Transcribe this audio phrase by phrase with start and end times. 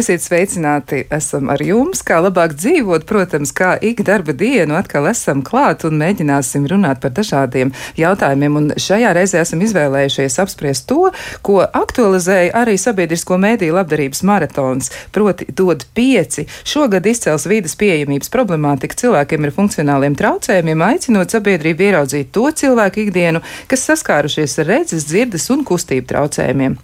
[0.00, 2.00] Esiet sveicināti, esam ar jums.
[2.06, 7.12] Kā labāk dzīvot, protams, kā ik darba dienu atkal esam klāt un mēģināsim runāt par
[7.18, 8.56] dažādiem jautājumiem.
[8.56, 11.10] Un šajā reizē esam izvēlējušies apspriest to,
[11.44, 16.46] ko aktualizēja arī sabiedrisko mēdīju labdarības maratons, proti dod pieci.
[16.64, 23.44] Šogad izcels vīdas pieejamības problemātika cilvēkiem ar funkcionāliem traucējumiem, aicinot sabiedrību ieraudzīt to cilvēku ikdienu,
[23.68, 26.80] kas saskārušies ar redzes, dzirdes un kustību traucējumiem.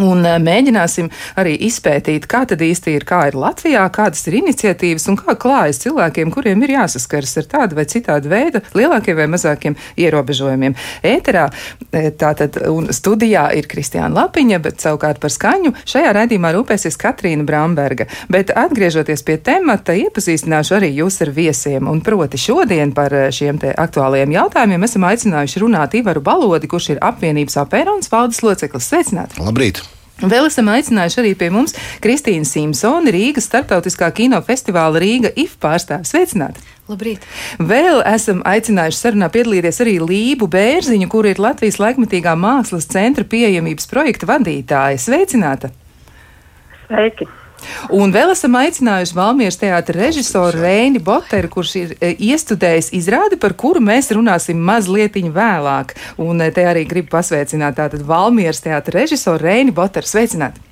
[0.00, 5.04] Un uh, mēģināsim arī izpētīt, kā tad īsti ir, kā ir Latvijā, kādas ir iniciatīvas
[5.12, 9.76] un kā klājas cilvēkiem, kuriem ir jāsaskaras ar tādu vai citādu veidu lielākiem vai mazākiem
[10.00, 10.76] ierobežojumiem.
[11.04, 11.44] Ēterā
[11.92, 17.44] e, tātad un studijā ir Kristiāna Lapiņa, bet savukārt par skaņu šajā raidījumā rūpēsies Katrīna
[17.44, 18.08] Bramberga.
[18.32, 21.90] Bet atgriežoties pie temata, iepazīstināšu arī jūs ar viesiem.
[21.92, 26.94] Un proti šodien par e, šiem te aktuālajiem jautājumiem esam aicinājuši runāt Ivaru Balodi, kurš
[26.96, 28.88] ir apvienības apērons valdes loceklis.
[28.88, 29.42] Sveicināti!
[29.42, 29.81] Labrīt!
[30.22, 36.12] Vēl esam aicinājuši arī pie mums Kristīnu Simpsoni, Rīgas starptautiskā kinofestivāla Rīga IF pārstāvis.
[36.14, 36.62] Sveicināti!
[36.90, 37.26] Labrīt!
[37.58, 43.90] Vēl esam aicinājuši sarunā piedalīties arī Lību Bērziņu, kur ir Latvijas laikmatīgā mākslas centra pieejamības
[43.90, 45.02] projekta vadītāja.
[45.02, 45.72] Sveicināta!
[46.86, 47.26] Sveiki!
[47.94, 53.56] Un vēl esam aicinājuši Valmieras teātra režisoru Rēni Boteru, kurš ir e, iestudējis izrādi, par
[53.58, 55.96] kuru mēs runāsim mazliet vēlāk.
[56.22, 60.08] Un e, te arī gribu pasveicināt tātad Valmieras teātra režisoru Rēni Boteru.
[60.08, 60.68] Sveicināti!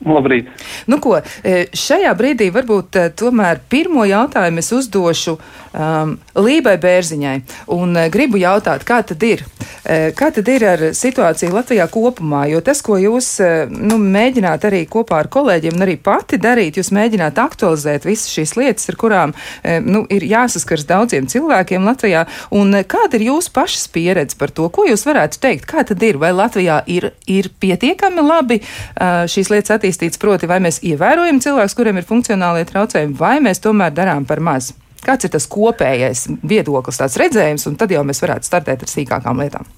[0.00, 0.48] Labrīt.
[0.88, 5.34] Nu, ko, e, šajā brīdī varbūt tomēr pirmo jautājumu es uzdošu
[5.74, 7.36] um, Lībai Bērziņai.
[7.76, 9.44] Un uh, gribu jautāt, kā tad ir?
[9.80, 12.44] Uh, kā tad ir ar situāciju Latvijā kopumā?
[12.50, 16.80] Jo tas, ko jūs uh, nu, mēģināt arī kopā ar kolēģiem un arī pati darīt,
[16.80, 22.26] jūs mēģināt aktualizēt visas šīs lietas, ar kurām uh, nu, ir jāsaskars daudziem cilvēkiem Latvijā.
[22.56, 24.68] Un uh, kāda ir jūsu pašas pieredze par to?
[24.74, 25.68] Ko jūs varētu teikt?
[25.70, 26.20] Kā tad ir?
[26.20, 30.20] Vai Latvijā ir, ir pietiekami labi uh, šīs lietas attīstītas?
[30.20, 34.74] Proti, vai mēs ievērojam cilvēkus, kuriem ir funkcionālie traucējumi, vai mēs tomēr darām par maz?
[35.00, 39.40] Kāds ir tas kopējais viedoklis, tāds redzējums, un tad jau mēs varētu startēt ar sīkākām
[39.40, 39.68] lietām?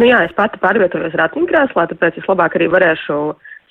[0.00, 3.18] Nu jā, es pati pārvietojos ratiņkrēslā, tāpēc es labāk arī varēšu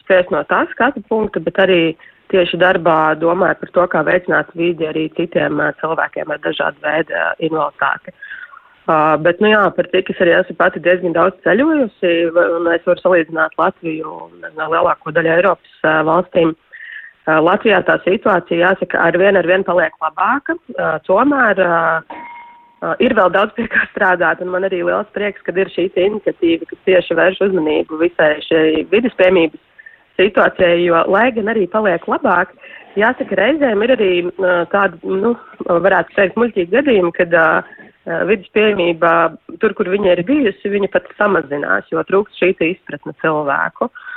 [0.03, 1.81] spriest no tā skatu punkta, bet arī
[2.29, 8.13] tieši darbā domāju par to, kā veicināt vidi arī citiem cilvēkiem ar dažādu veidu invaliditāti.
[8.89, 12.85] Uh, bet, nu jā, par cik es arī esmu pati diezgan daudz ceļojusi, un es
[12.89, 16.53] varu salīdzināt Latviju un lielāko daļu Eiropas uh, valstīm.
[16.53, 16.68] Uh,
[17.43, 20.55] Latvijā tā situācija, jāsaka, ar vienu ar vienu paliek labāka.
[21.07, 21.61] Tomēr
[23.03, 26.69] ir vēl daudz pie kā strādāt, un man arī liels prieks, ka ir šī iniciatīva,
[26.69, 29.59] kas tieši vērš uzmanību visai šai vidas piemības
[30.19, 32.51] situācijai, jo, lai gan arī paliek labāk,
[32.99, 34.11] jāsaka, reizēm ir arī
[34.71, 35.35] tādi, nu,
[35.67, 37.69] varētu teikt, muļķīgi gadījumi, kad uh,
[38.27, 39.13] vidas pieejamība
[39.61, 43.87] tur, kur viņa ir bijusi, viņa pat samazinās, jo trūkst šī izpratne cilvēku.
[43.87, 44.08] Uh,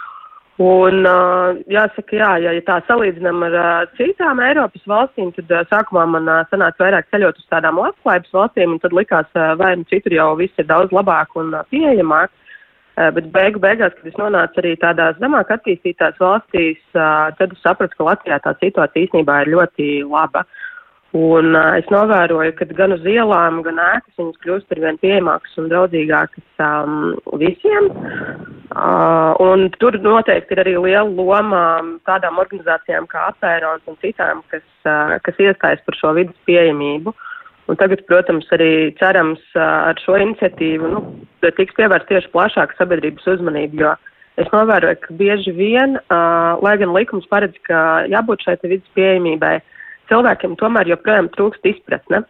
[0.60, 5.62] Un, uh, jāsaka, jā, ja, ja tā salīdzinām ar uh, citām Eiropas valstīm, tad uh,
[5.70, 9.72] sākumā man uh, sanāca vairāk ceļot uz tādām labklājības valstīm, un tad likās, uh, vai
[9.80, 12.34] nu citur jau viss ir daudz labāk un uh, pieejamāk.
[12.92, 17.64] Uh, bet beigu beigās, kad es nonācu arī tādās zemāk attīstītās valstīs, uh, tad es
[17.64, 20.44] sapratu, ka Latvijā tā situācija īstenībā ir ļoti laba.
[20.44, 20.61] Uh,
[21.12, 25.58] Un uh, es novēroju, ka gan uz ielām, gan ēkas viņas kļūst ar vien pieejamākas
[25.60, 26.94] un draudzīgākas um,
[27.36, 27.90] visiem.
[28.72, 31.64] Uh, un tur noteikti ir arī liela loma
[32.08, 37.12] tādām organizācijām kā Apērons un citām, kas, uh, kas iestājas par šo vidas pieejamību.
[37.68, 41.04] Un tagad, protams, arī cerams uh, ar šo iniciatīvu nu,
[41.44, 43.92] tiks pievērst tieši plašāka sabiedrības uzmanība, jo
[44.40, 49.58] es novēroju, ka bieži vien, uh, lai gan likums paredz, ka jābūt šai vidas pieejamībai,
[49.60, 49.78] uh,
[50.10, 52.22] cilvēkiem tomēr joprojām trūkst izpratne.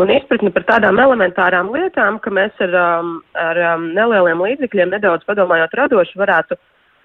[0.00, 5.26] Un izpratne par tādām elementārām lietām, ka mēs ar, um, ar um, nelieliem līdzekļiem, nedaudz
[5.28, 6.56] padomājot radoši, varētu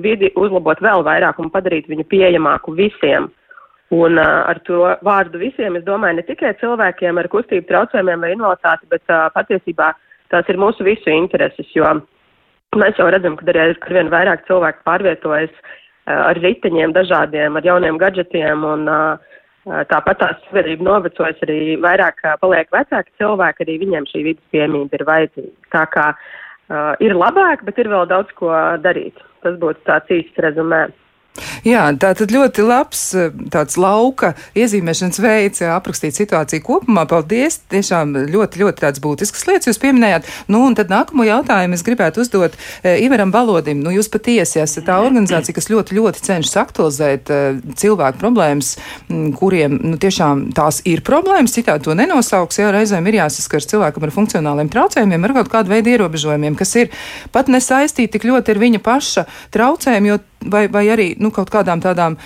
[0.03, 3.27] vidi uzlabot vēl vairāk un padarīt viņu pieejamāku visiem.
[3.93, 8.33] Un uh, ar to vārdu visiem es domāju ne tikai cilvēkiem ar kustību traucējumiem vai
[8.35, 9.93] invaliditāti, bet uh, patiesībā
[10.31, 11.87] tās ir mūsu visu intereses, jo
[12.75, 17.67] mēs jau redzam, ka arī ar vien vairāk cilvēku pārvietojas uh, ar riteņiem dažādiem, ar
[17.67, 19.35] jauniem gadžetiem un uh,
[19.67, 25.03] Tāpat tās sabiedrība novecojas arī vairāk paliek vecāki cilvēki, arī viņiem šī vidas piemība ir
[25.09, 25.55] vajadzīga.
[25.75, 28.53] Tā kā uh, ir labāk, bet ir vēl daudz ko
[28.83, 29.19] darīt.
[29.43, 30.85] Tas būtu tāds īsts rezumē.
[31.67, 37.05] Jā, tā tad ļoti labs eh, tāds lauka iezīmēšanas veids, aprakstīt situāciju kopumā.
[37.09, 37.59] Paldies!
[37.71, 40.27] Tiešām ļoti, ļoti tāds būtisks lietas jūs pieminējāt.
[40.51, 43.81] Nu, un tad nākamo jautājumu es gribētu uzdot e, Ivaram Balodim.
[43.83, 47.41] Nu, jūs patiesi esat tā organizācija, kas ļoti, ļoti cenšas aktualizēt e,
[47.79, 48.73] cilvēku problēmas,
[49.11, 52.61] m, kuriem nu, tiešām tās ir problēmas, citādi to nenosauks.
[52.61, 56.91] Jā, reizēm ir jāsaskars cilvēkam ar funkcionāliem traucējumiem, ar kaut kādu veidu ierobežojumiem, kas ir
[57.35, 61.81] pat nesaistīti tik ļoti ar viņa paša traucējumu, jo vai, vai arī nu, kaut kādām
[61.83, 62.17] tādām.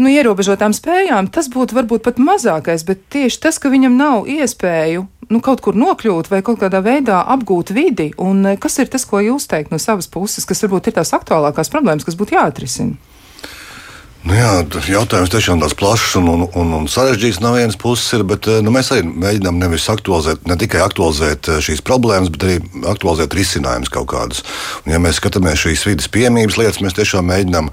[0.00, 5.04] Nu, ierobežotām spējām tas būtu varbūt pat mazākais, bet tieši tas, ka viņam nav iespēju
[5.32, 9.04] nu, kaut kur nokļūt vai kaut kādā veidā apgūt vidi, un eh, kas ir tas,
[9.08, 13.11] ko jūs teikt no savas puses, kas varbūt ir tās aktuālākās problēmas, kas būtu jāatrisina?
[14.22, 14.50] Nu jā,
[14.86, 18.70] jautājums tiešām tāds plašs un, un, un, un sarežģīts no vienas puses, ir, bet nu,
[18.70, 22.60] mēs arī mēģinām nevis aktualizēt, ne tikai aktualizēt eh, šīs problēmas, bet arī
[22.92, 24.44] aktualizēt risinājumus kaut kādus.
[24.84, 27.72] Un, ja mēs skatāmies šīs vidas piemības lietas, mēs tiešām mēģinām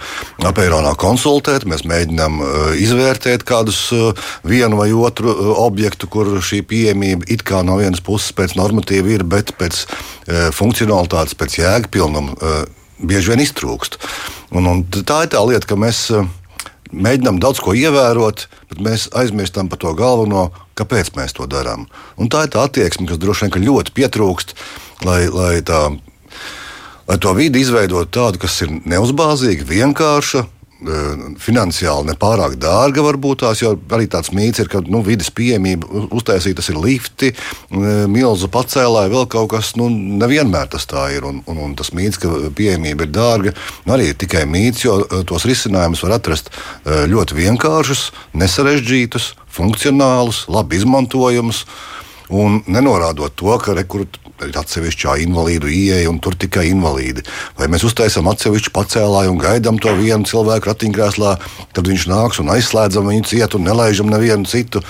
[0.49, 6.63] apēronā konsultēt, mēs mēģinām uh, izvērtēt kādus uh, vienu vai otru uh, objektu, kur šī
[6.65, 9.85] pieejamība it kā no vienas puses pēc normatīva ir, bet pēc
[10.53, 12.51] funkcionalitātes, pēc jēgpilnuma
[13.05, 14.01] bieži vien iztrūkst.
[14.57, 16.07] Un, un tā ir tā lieta, ka mēs.
[16.89, 20.49] Mēģinām daudz ko ievērot, bet mēs aizmirstam par to galveno,
[20.79, 21.85] kāpēc mēs to darām.
[22.17, 24.55] Un tā ir tā attieksme, kas droši vien ļoti pietrūkst,
[25.05, 25.83] lai, lai, tā,
[27.09, 30.47] lai to vidi izveidotu tādu, kas ir neuzbāzīga, vienkārša
[30.79, 36.55] finansiāli nepārāk dārga varbūt tās, jo arī tāds mīts ir, ka nu, vidas pieejamība uztaisīt,
[36.55, 37.33] tas ir lifti,
[37.69, 41.27] milzu pacēlāji, vēl kaut kas, nu, nevienmēr tas tā ir.
[41.27, 43.55] Un, un, un tas mīts, ka pieejamība ir dārga,
[43.85, 46.53] nu, arī ir tikai mīts, jo tos risinājumus var atrast
[46.85, 48.09] ļoti vienkāršus,
[48.39, 51.65] nesarežģītus, funkcionālus, labi izmantojumus.
[52.29, 57.25] Un nenorādot to, ka rekrut ir atsevišķā invalīdu ieeja un tur tikai invalīdi.
[57.59, 61.33] Vai mēs uztaisām atsevišķu pacēlāju un gaidām to vienu cilvēku ratiņkrēslā,
[61.75, 64.83] tad viņš nāks un aizslēdzam viņu cietu un nelaižam nevienu citu.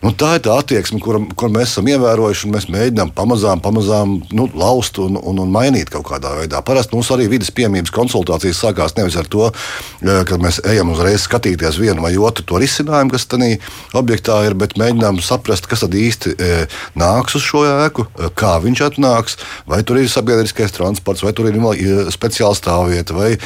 [0.00, 4.14] Nu, tā ir tā attieksme, kur, kur mēs esam ievērojuši, un mēs mēģinām pamazām, pamazām
[4.32, 6.62] nu, laust un, un, un mainīt kaut kādā veidā.
[6.64, 11.26] Parasti mums arī vidas piemības konsultācijas sākās nevis ar to, eh, ka mēs ejam uzreiz
[11.26, 13.58] skatīties vienu vai otru to risinājumu, kas tajā
[14.00, 16.50] objektā ir, bet mēģinām saprast, kas tad īsti e,
[16.98, 19.38] nāks uz šo ēku, eh, kā viņš atnāks,
[19.70, 23.16] vai tur ir sabiedriskais transports, vai tur ir speciāla stāvvieta.
[23.16, 23.36] Vai,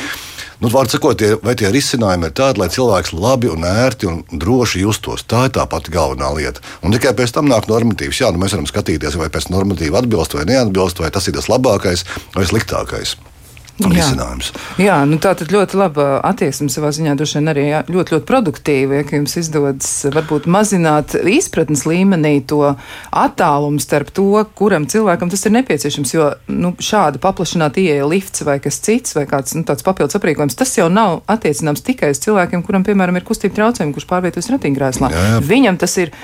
[0.62, 4.22] Nu, Vārds sakot, tie, vai tie risinājumi ir tādi, lai cilvēks labi un ērti un
[4.30, 5.26] droši justos.
[5.28, 6.62] Tā ir tā pati galvenā lieta.
[6.80, 8.22] Un tikai pēc tam nāk normatīvs.
[8.22, 11.50] Jā, nu mēs varam skatīties, vai pēc normatīva atbilst vai neatbilst, vai tas ir tas
[11.52, 12.06] labākais
[12.38, 13.18] vai sliktākais
[13.82, 14.50] risinājums.
[14.78, 18.14] Jā, jā nu tā tad ļoti laba attieksme savā ziņā, droši vien arī jā, ļoti,
[18.14, 22.62] ļoti produktīva, ja jums izdodas varbūt mazināt izpratnes līmenī to
[23.10, 24.28] attālumu starp to,
[24.58, 29.26] kuram cilvēkam tas ir nepieciešams, jo nu, šāda paplašināta ieeja lifts vai kas cits vai
[29.30, 33.26] kāds nu, tāds papildus aprīkojums, tas jau nav attiecināms tikai uz cilvēkiem, kuram, piemēram, ir
[33.26, 35.12] kustība traucējumi, kurš pārvietojas ratiņkrēslā.
[35.44, 36.14] Viņam tas ir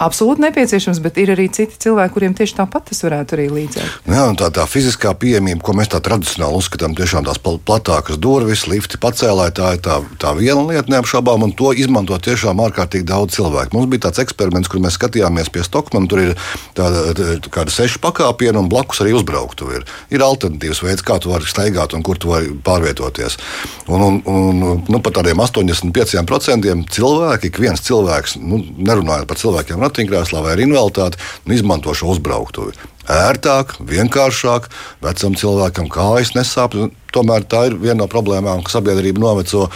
[0.00, 4.06] absolūti nepieciešams, bet ir arī citi cilvēki, kuriem tieši tāpat tas varētu arī līdzēt.
[4.08, 9.00] Jā, tā, tā fiziskā pieejamība, ko mēs tā tradicionāli uzskatām, tiešām tās platākas durvis, lifti
[9.02, 13.74] pacēlāji, tā ir tā, tā viena lieta neapšaubām, un to izmanto tiešām ārkārtīgi daudz cilvēku.
[13.74, 16.34] Mums bija tāds eksperiments, kur mēs skatījāmies pie Stokmana, tur ir
[16.76, 19.70] tāda kāda sešu pakāpiena un blakus arī uzbrauktu.
[19.78, 23.38] Ir, ir alternatīvs veids, kā tu vari staigāt un kur tu vari pārvietoties.
[23.88, 29.82] Un, un, un nu, pat tādiem 85% cilvēki, ik viens cilvēks, nu, nerunājot par cilvēkiem
[29.86, 32.76] ratiņkrēslā vai invaliditāti nu, izmanto šo uzbrauktuvi.
[33.06, 34.66] Ērtāk, vienkāršāk,
[35.04, 36.74] vecam cilvēkam kājas nesāp.
[37.14, 39.68] Tomēr tā ir viena no problēmām, ka sabiedrība noveco.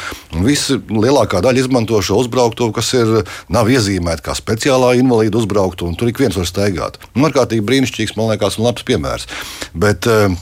[0.44, 3.14] Visi lielākā daļa izmanto šo uzbrauktuvi, kas ir,
[3.48, 6.98] nav iezīmēta kā speciālā invalīda uzbrauktuve, un tur ik viens var staigāt.
[7.14, 9.30] Nu, ārkārtīgi brīnišķīgs, man liekas, un labs piemērs.
[9.72, 10.34] Bet, uh,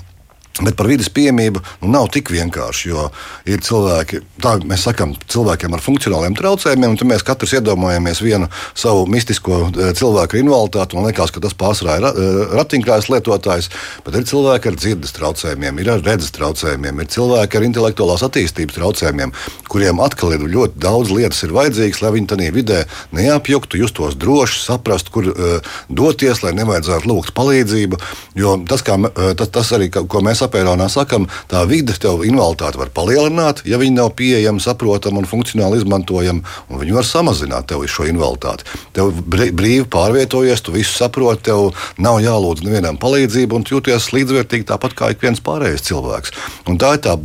[0.65, 3.09] Bet par vidas piemību nu, nav tik vienkārši, jo
[3.47, 8.49] ir cilvēki, tā mēs sakām, cilvēkiem ar funkcionāliem traucējumiem, un mēs katrs iedomājamies vienu
[8.79, 10.99] savu mistisko e, cilvēku invaliditāti.
[10.99, 12.27] Man liekas, ka tas pārsvarā ir e,
[12.59, 13.71] ratiņkrēsla lietotājs,
[14.07, 18.79] bet ir cilvēki ar dzirdes traucējumiem, ir ar redzes traucējumiem, ir cilvēki ar intelektuālās attīstības
[18.81, 19.35] traucējumiem,
[19.71, 22.83] kuriem atkal ir ļoti daudz lietas vajadzīgas, lai viņi tajā vidē
[23.17, 28.00] neapjuktu, justos droši, saprastu, kur uh, doties, lai nevajadzētu lūgt palīdzību.
[28.38, 32.81] Jo tas, kā, uh, tas, tas arī, ko mēs apēronā sakam, tā vide tev invaliditāti
[32.81, 37.85] var palielināt, ja viņi nav pieejami, saprotami un funkcionāli izmantojami, un viņi var samazināt tev
[37.88, 38.67] šo invaliditāti.
[38.97, 41.71] Tev brīvi pārvietojies, tu visu saproti, tev
[42.02, 46.35] nav jālūdz nevienam palīdzību, un tu jūties līdzvērtīgi tāpat kā ik viens pārējais cilvēks.
[46.69, 47.17] Un tā ir tā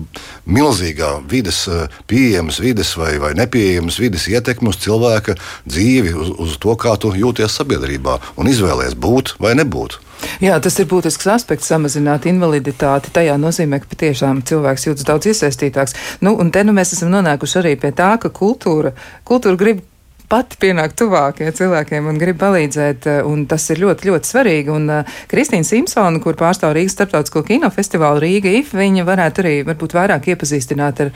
[0.45, 5.37] milzīgā vides, eh, pieejamas vides vai, vai nepieejamas vides ietekme uz cilvēka
[5.67, 9.99] dzīvi, uz, uz to, kā tu jūties sabiedrībā un izvēlēties būt vai nebūt.
[10.43, 13.13] Jā, tas ir būtisks aspekts samazināt invaliditāti.
[13.15, 15.97] Tajā nozīmē, ka patiešām cilvēks jūtas daudz iesaistītāks.
[16.25, 18.93] Nu, un te nu mēs esam nonākuši arī pie tā, ka kultūra,
[19.27, 19.83] kultūra grib
[20.29, 23.07] pati pienāk tuvāk ja, cilvēkiem un grib palīdzēt.
[23.09, 24.71] Eh, un tas ir ļoti, ļoti svarīgi.
[24.73, 29.95] Un uh, Kristīna Simpsona, kur pārstāv Rīgas starptautisko kinofestivālu Rīga IF, viņa varētu arī varbūt
[29.97, 31.11] vairāk iepazīstināt ar,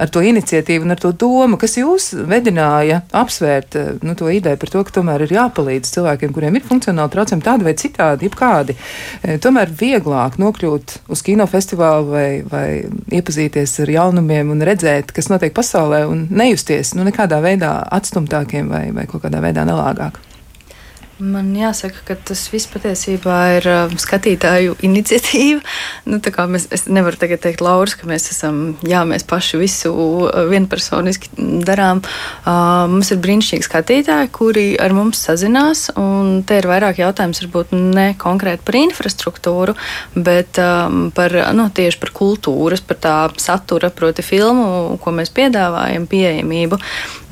[0.00, 4.60] ar to iniciatīvu un ar to domu, kas jūs vedināja apsvērt uh, nu, to ideju
[4.62, 8.76] par to, ka tomēr ir jāpalīdz cilvēkiem, kuriem ir funkcionāli traucējumi tādi vai citādi, jebkādi.
[9.42, 12.66] Tomēr vieglāk nokļūt uz kinofestivālu vai, vai
[13.12, 18.68] iepazīties ar jaunumiem un redzēt, kas notiek pasaulē un nejusties nu, nekādā veidā atstumtāk cilvēkiem
[18.68, 20.20] vai, vai kaut kādā veidā nelāgāk?
[21.22, 25.60] Man jāsaka, ka tas viss patiesībā ir uh, skatītāju iniciatīva.
[26.10, 26.18] Nu,
[26.50, 31.30] mēs, es nevaru tagad teikt, Lauris, ka mēs esam, jā, mēs paši visu uh, vienpersoniski
[31.62, 32.00] darām.
[32.42, 35.84] Uh, mums ir brīnišķīgi skatītāji, kuri ar mums sazinās.
[36.48, 39.76] Te ir vairāk jautājums, varbūt ne konkrēti par infrastruktūru,
[40.18, 46.08] bet um, par, nu, tieši par kultūras, par tā satura, proti, filmu, ko mēs piedāvājam,
[46.10, 46.80] pieejamību.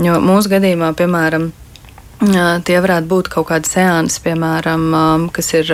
[0.07, 1.51] Jo mūsu gadījumā, piemēram,
[2.21, 5.71] Tie varētu būt kaut kādi seansi, piemēram, kas ir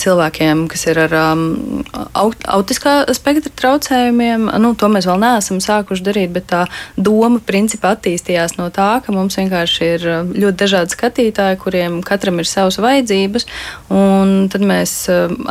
[0.00, 1.14] cilvēkiem, kas ir ar
[2.16, 4.46] autiskā spektra traucējumiem.
[4.64, 6.62] Nu, to mēs vēl neesam sākuši darīt, bet tā
[6.96, 12.48] doma principā attīstījās no tā, ka mums vienkārši ir ļoti dažādi skatītāji, kuriem katram ir
[12.48, 13.44] savas vajadzības.
[13.92, 14.96] Tad mēs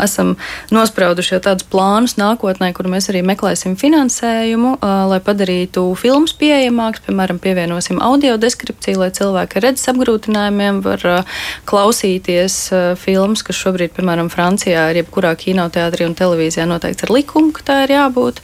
[0.08, 0.34] esam
[0.74, 4.80] nosprauduši jau tādus plānus nākotnē, kur mēs arī meklēsim finansējumu,
[5.14, 11.26] lai padarītu filmas pieejamākas, piemēram, pievienosim audio deskripciju, lai cilvēki redz pieredzes apgrūtinājumiem var uh,
[11.66, 17.52] klausīties uh, filmas, kas šobrīd, piemēram, Francijā ir jebkurā kinoteātrī un televīzijā noteikts ar likumu,
[17.54, 18.42] ka tā ir jābūt.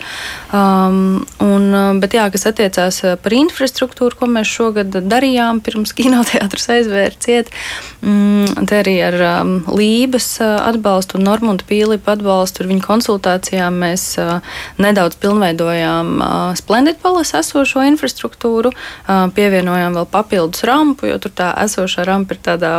[0.51, 6.69] Um, un, uh, bet jā, kas attiecās par infrastruktūru, ko mēs šogad darījām pirms kinoteātris
[6.69, 7.51] aizvēra ciet,
[8.01, 14.11] mm, te arī ar um, Lības atbalstu un Normunda Pīlipa atbalstu ar viņu konsultācijām mēs
[14.19, 14.39] uh,
[14.81, 16.29] nedaudz pilnveidojām uh,
[16.59, 22.35] Splendid Palace esošo infrastruktūru, uh, pievienojām vēl papildus rampu, jo tur tur tā esošā rampa
[22.35, 22.75] ir tādā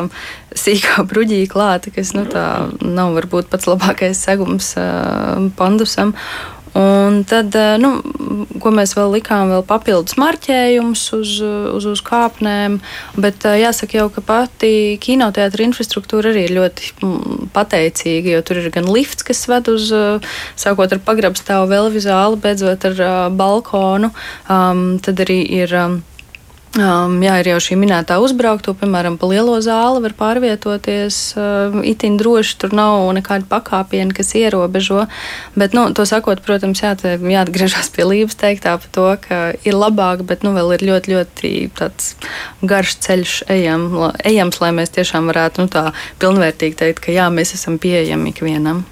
[0.50, 2.26] sīkā bruģī klāta, kas nu,
[2.83, 4.75] nav varbūt pats labākais segums
[5.57, 6.16] pandusam.
[6.71, 7.88] Un tad, nu,
[8.62, 12.76] ko mēs vēl likām, vēl papildus marķējumus uz, uz, uz kāpnēm.
[13.19, 16.92] Bet jāsaka, jau, ka pati kinoteātra infrastruktūra arī ir ļoti
[17.57, 19.90] pateicīga, jo tur ir gan lifts, kas ved uz,
[20.54, 23.02] sākot ar pagrabstāvu, vēl vizāli, beidzot ar
[23.35, 24.14] balkonu.
[24.47, 25.75] Um, tad arī ir.
[25.75, 25.99] Um,
[26.78, 32.14] Um, jā, ir jau šī minētā uzbraukto, piemēram, pa lielo zāli var pārvietoties uh, itin
[32.14, 32.52] droši.
[32.62, 35.08] Tur nav nekāda pakāpiena, kas ierobežo.
[35.58, 40.22] Bet, nu, to sakot, protams, jā, jāatgriežas pie Lībijas teiktā par to, ka ir labāk,
[40.30, 41.52] bet nu, vēl ir ļoti, ļoti
[42.62, 43.90] garš ceļš ejam,
[44.22, 45.88] ejams, lai mēs tiešām varētu nu, tā
[46.22, 48.86] pilnvērtīgi teikt, ka jā, mēs esam pieejami ikvienam.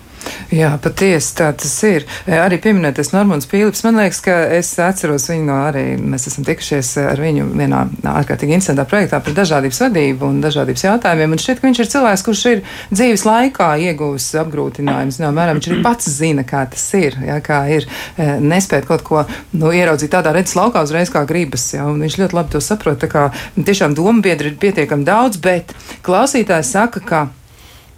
[0.48, 2.06] Jā, patiesi tā tas ir.
[2.24, 6.46] E, arī pieminētais Normons Pīlips, man liekas, ka es atceros viņu no arī, mēs esam
[6.46, 7.82] tikušies ar viņu vienā
[8.14, 12.24] ārkārtīgi interesantā projektā par dažādības vadību un dažādības jautājumiem, un šķiet, ka viņš ir cilvēks,
[12.26, 17.18] kurš ir dzīves laikā ieguvis apgrūtinājumus, no mēram viņš arī pats zina, kā tas ir,
[17.28, 21.68] jā, kā ir e, nespēt kaut ko, nu, ieraudzīt tādā redzes laukā uzreiz kā gribas,
[21.76, 25.40] jā, un viņš ļoti labi to saprot, tā kā tiešām doma biedri ir pietiekami daudz,
[25.44, 27.26] bet klausītājs saka, ka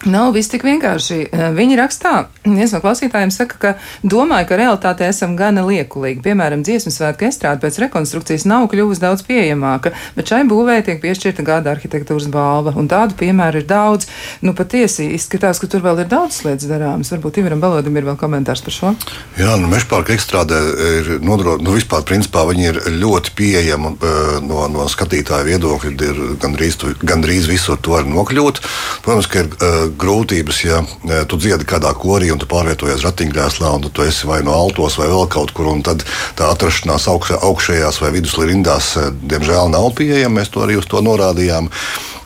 [0.09, 1.17] Nav viss tik vienkārši.
[1.29, 2.13] Eh, viņi rakstā,
[2.47, 6.23] viens no klausītājiem saka, ka domāju, ka realitātē esam gana liekulīgi.
[6.25, 11.45] Piemēram, dziesmu svētku estrāde pēc rekonstrukcijas nav kļuvusi daudz pieejamāka, bet šai būvē tiek piešķirta
[11.45, 14.09] gada arhitektūras balva, un tādu piemēru ir daudz.
[14.41, 17.13] Nu, patiesi izskatās, ka tur vēl ir daudz lietas darāmas.
[17.13, 18.95] Varbūt Ivaram Balodam ir vēl komentārs par šo.
[19.37, 20.63] Jā, nu, mežparka ekstrādē
[21.03, 25.95] ir nodrošināta, nu, vispār principā viņi ir ļoti pieejami eh, no, no skatītāja viedokļa.
[26.09, 28.65] Ir gandrīz, gandrīz visur to var nokļūt.
[29.05, 30.81] Protams, ka ir uh, grūtības, ja
[31.29, 35.09] tu dziedi kādā korī un tu pārvietojies ratiņkrēslā, un tu esi vai no altos vai
[35.11, 36.05] vēl kaut kur, un tad
[36.39, 40.41] tā atrašanās augšējās vai viduslīdās, eh, diemžēl, nav pieejama.
[40.41, 41.71] Mēs to arī uz to norādījām.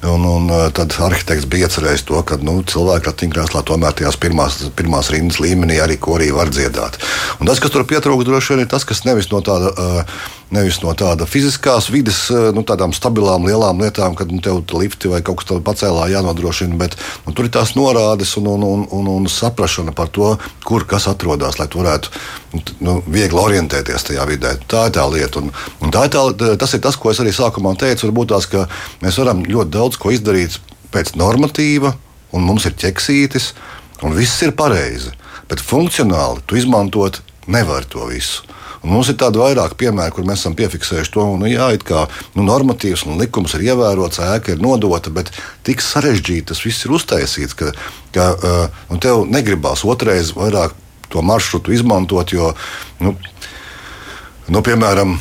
[0.05, 5.09] Un, un tad arhitekts bija iecerējis to, ka nu, cilvēki ratiņkrēslā tomēr tajās pirmās, pirmās
[5.15, 6.99] rindas līmenī arī korī var dziedāt.
[7.41, 9.73] Un tas, kas tur pietrūkst, droši vien ir tas, kas nevis no tāda.
[10.55, 12.19] Nevis no tāda fiziskās vidas,
[12.55, 16.77] nu, tādām stabilām, lielām lietām, kad nu, tev lifti vai kaut kas tāds pacēlā jānodrošina,
[16.79, 16.95] bet
[17.25, 21.09] nu, tur ir tās norādes un, un, un, un, un saprašana par to, kur kas
[21.11, 22.13] atrodas, lai varētu
[22.85, 24.55] nu, viegli orientēties tajā vidē.
[24.71, 25.43] Tā ir tā lieta.
[25.43, 25.53] Un,
[25.85, 26.25] un tā ir tā,
[26.61, 28.09] tas ir tas, ko es arī sākumā teicu.
[28.09, 28.67] Varbūt tās, ka
[29.05, 30.59] mēs varam ļoti daudz ko izdarīt
[30.95, 31.95] pēc normatīva,
[32.35, 33.53] un mums ir ķeksītis,
[34.07, 35.15] un viss ir pareizi.
[35.51, 37.21] Bet funkcionāli tu izmantot
[37.51, 38.45] nevari to visu.
[38.85, 42.03] Un mums ir tādi vairāk piemēri, kur mēs esam piefiksējuši to, nu, jā, kā
[42.37, 45.31] nu, normatīvs un likums ir ievērots, ēka ir nodota, bet
[45.65, 47.73] tik sarežģīti tas viss ir uztaisīts, ka,
[48.13, 50.77] ka uh, tev negribās otrais vairāk
[51.15, 52.51] to maršrutu izmantot, jo,
[52.99, 53.15] nu,
[54.51, 55.15] nu piemēram,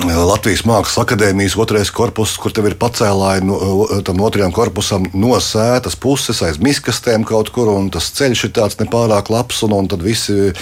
[0.00, 3.56] Latvijas Mākslas akadēmijas otrais korpus, kur tev ir pacēlāji no,
[4.06, 8.78] tam otrajam korpusam no sētas puses aiz miskastēm kaut kur, un tas ceļš ir tāds
[8.80, 10.54] nepārāk labs, un, un tad visi e,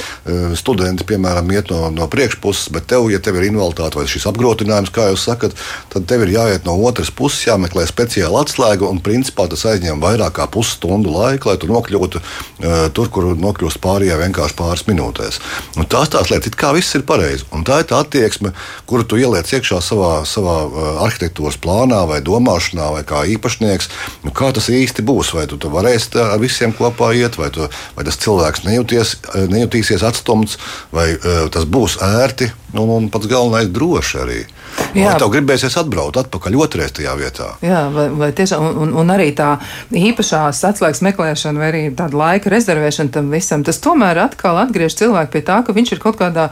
[0.59, 4.91] studenti, piemēram, iet no, no priekšpuses, bet tev, ja tev ir invaliditāte vai šis apgrūtinājums,
[4.91, 5.55] kā jūs sakat,
[5.95, 10.41] tad tev ir jāiet no otras puses, jāmeklē speciāla atslēga, un principā tas aizņem vairāk
[10.41, 15.39] kā pusstundu laika, lai tu nokļūtu uh, tur, kur nokļūst pārējā vienkārši pāris minūtēs.
[15.79, 18.55] Un tās tās lietas, it kā viss ir pareizi, un tā ir tā attieksme,
[18.91, 23.91] kuru tu ieliec iekšā savā, savā uh, arhitektūras plānā vai domāšanā, vai kā īpašnieks,
[24.27, 25.35] nu, kā tas īsti būs.
[25.37, 29.45] Vai tu, tu varēsi ar visiem kopā iet, vai, tu, vai tas cilvēks nejūties, uh,
[29.53, 30.59] nejutīsies atstumts,
[30.95, 34.41] vai uh, tas būs ērti nu, un pats galvenais droši arī.
[34.95, 37.49] Jā, tev gribēsies atbraukt atpakaļ otrajā tajā vietā.
[37.67, 39.57] Jā, vai, vai tiešām, un, un, un arī tā
[39.95, 45.35] īpašās atslēgas meklēšana, vai arī tāda laika rezervēšana tam visam, tas tomēr atkal atgriež cilvēku
[45.35, 46.50] pie tā, ka viņš ir kaut kādā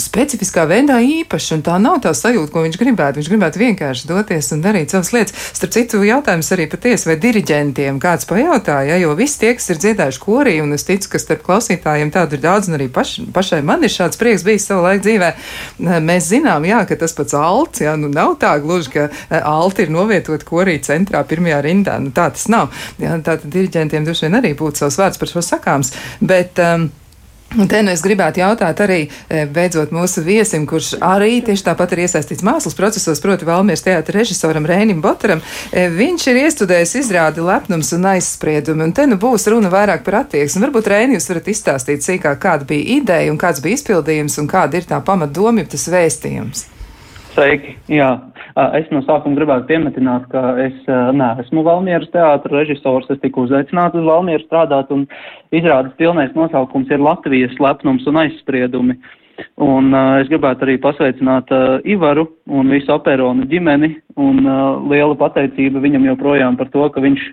[0.00, 3.20] specifiskā veidā īpašs, un tā nav tā sajūta, ko viņš gribētu.
[3.20, 5.34] Viņš gribētu vienkārši doties un darīt savas lietas.
[5.54, 10.22] Starp citu, jautājums arī patiesi, vai diriģentiem kāds pajautāja, jo visi tie, kas ir dziedājuši
[10.22, 13.86] korī, un es ticu, ka starp klausītājiem tādu ir daudz, un arī paš, pašai man
[13.86, 15.30] ir šāds prieks bijis savu laiku dzīvē.
[16.10, 19.86] Mēs zinām, jā, ka tas pats alts, jā, nu nav tā gluži, ka e, alti
[19.86, 22.00] ir novietot korī centrā pirmajā rindā.
[22.02, 22.74] Nu, tā tas nav.
[22.98, 25.94] Jā, tātad diriģentiem droši vien arī būtu savs vārds par šo sakāms.
[26.24, 26.90] Bet, um,
[27.58, 31.92] Un te nu es gribētu jautāt arī, e, beidzot, mūsu viesim, kurš arī tieši tāpat
[31.94, 35.42] ir iesaistīts mākslas procesos, proti, Valmieras teātra režisoram Rēnim Botaram.
[35.70, 40.24] E, viņš ir iestudējis izrādi lepnums un aizspriedumi, un te nu būs runa vairāk par
[40.24, 40.64] attieksmi.
[40.66, 44.80] Varbūt Rēni jūs varat izstāstīt sīkāk, kāda bija ideja un kāds bija izpildījums un kāda
[44.80, 46.66] ir tā pamatdoma, tas vēstījums.
[47.34, 47.78] Sveiki!
[47.90, 48.10] Jā,
[48.78, 53.08] es no sākuma gribētu piemetināt, ka es neesmu Valmieras teātra režisors.
[53.10, 55.08] Es tiku uzaicināts uz Valmieru strādāt, un
[55.54, 58.98] izrādes pilnais nosaukums ir Latvijas lepnums un aizspriedumi.
[59.64, 65.16] Un uh, es gribētu arī pasveicināt uh, Ivaru un visu operonu ģimeni, un uh, liela
[65.18, 67.24] pateicība viņam joprojām par to, ka viņš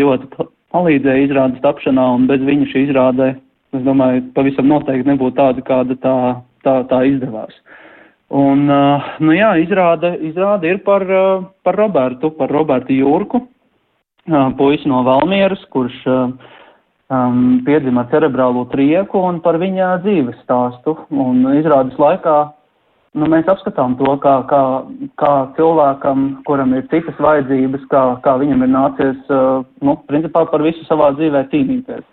[0.00, 3.30] ļoti palīdzēja izrādes tapšanā, un bez viņa šī izrāde,
[3.76, 6.16] es domāju, pavisam noteikti nebūtu tāda, kāda tā,
[6.66, 7.54] tā, tā izdevās.
[8.34, 8.66] Un,
[9.22, 11.04] nu jā, izrāde, izrāde ir par,
[11.62, 13.44] par Robertu, par Robertu Jūrku,
[14.58, 20.96] puisi no Valmieras, kurš um, piedzima cerebrālo trieku un par viņa dzīves stāstu.
[21.14, 22.36] Un izrādes laikā
[23.16, 24.62] nu, mēs apskatām to, kā, kā,
[25.22, 30.66] kā cilvēkam, kuram ir citas vajadzības, kā, kā viņam ir nācies, uh, nu, principā par
[30.66, 32.04] visu savā dzīvē cīnīties.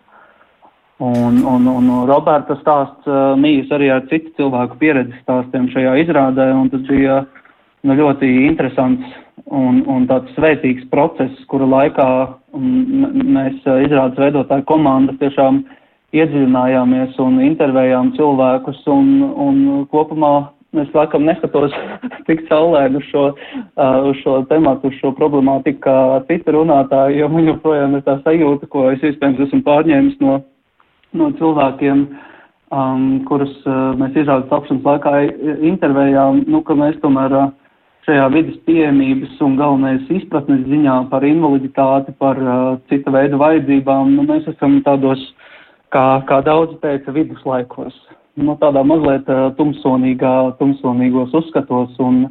[1.01, 6.51] Un, un, un Roberta stāsts uh, mīs arī ar citu cilvēku pieredzes stāstiem šajā izrādē,
[6.53, 7.23] un tas bija
[7.82, 9.15] nu, ļoti interesants
[9.49, 12.08] un, un tāds svētīgs process, kura laikā
[12.53, 15.63] mēs uh, izrādes veidotāju komanda tiešām
[16.13, 20.36] iedziļinājāmies un intervējām cilvēkus, un, un kopumā
[20.77, 21.73] es laikam neskatos
[22.29, 27.34] tik caurlēni uz šo, uh, uz šo tematu, uz šo problemātiku kā citi runātāji, jo
[27.34, 30.43] man joprojām ir tā sajūta, ko es iespējams esmu pārņēmis no
[31.17, 32.06] no cilvēkiem,
[32.73, 35.13] um, kurus uh, mēs izrādes tapšanas laikā
[35.71, 37.52] intervējām, nu, ka mēs tomēr uh,
[38.08, 44.26] šajā vidas pieejamības un galvenais izpratnes ziņā par invaliditāti, par uh, cita veida vajadzībām, nu,
[44.28, 45.21] mēs esam tādos,
[45.93, 47.95] kā, kā daudzi teica, viduslaikos.
[48.39, 52.26] Nu, tādā mazliet uh, tumsonīgā, tumsonīgos uzskatos un,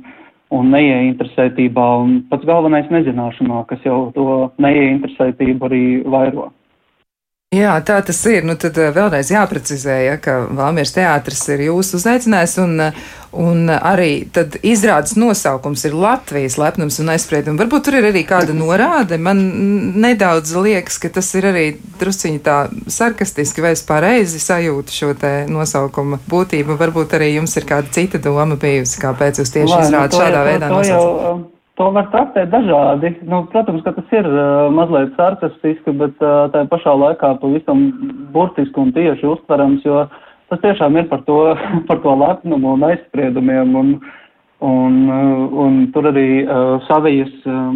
[0.52, 4.26] un neieinteresētībā, un pats galvenais nezināšanā, kas jau to
[4.60, 6.50] neieinteresētību arī vairo.
[7.52, 8.46] Jā, tā tas ir.
[8.48, 12.80] Nu, tad eh, vēlreiz jāprecizē, ja, ka Valmieras teātris ir jūsu uzaicinājums, un,
[13.44, 14.24] un arī
[14.64, 17.60] izrādes nosaukums ir Latvijas lepnums un aizspriedumi.
[17.60, 19.20] Varbūt tur ir arī kāda norāde.
[19.20, 19.44] Man
[20.00, 21.68] nedaudz liekas, ka tas ir arī
[22.00, 26.80] drusciņi tā sarkastiski, vai es pareizi sajūtu šo te nosaukumu būtību.
[26.80, 31.51] Varbūt arī jums ir kāda cita doma bijusi, kāpēc jūs tieši nu, šādā veidā nosaukumu.
[31.80, 33.14] To var traktēt dažādi.
[33.24, 37.86] Nu, protams, ka tas ir uh, mazliet sarkastiski, bet uh, tā pašā laikā pavisam
[38.34, 40.02] burtiski un tieši uztverams, jo
[40.52, 41.38] tas tiešām ir par to,
[41.88, 43.94] par to lepnumu un aizspriedumiem, un,
[44.68, 47.72] un, uh, un tur arī uh, savijas, uh,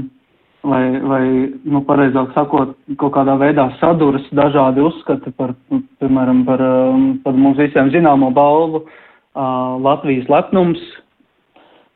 [0.68, 1.22] vai, vai,
[1.64, 6.60] nu, pareizāk sakot, kaut kādā veidā saduras dažādi uzskati par, nu, piemēram, par,
[6.92, 10.84] um, par mums visiem zināmo balvu uh, Latvijas lepnums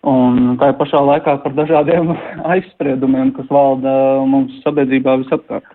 [0.08, 2.14] un tā pašā laikā par dažādiem
[2.54, 3.92] aizspriedumiem, kas valda
[4.28, 5.68] mums sabiedrībā visapkārt.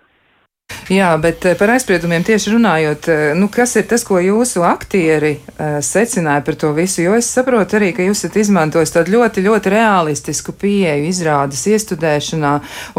[0.85, 5.31] Jā, bet eh, par aizspriedumiem tieši runājot, eh, nu, kas ir tas, ko jūsu aktieri
[5.39, 6.99] uh, secināja par to visu?
[7.01, 12.51] Jo es saprotu arī, ka jūs esat izmantojis tādu ļoti, ļoti realistisku pieeju izrādes iestudēšanā,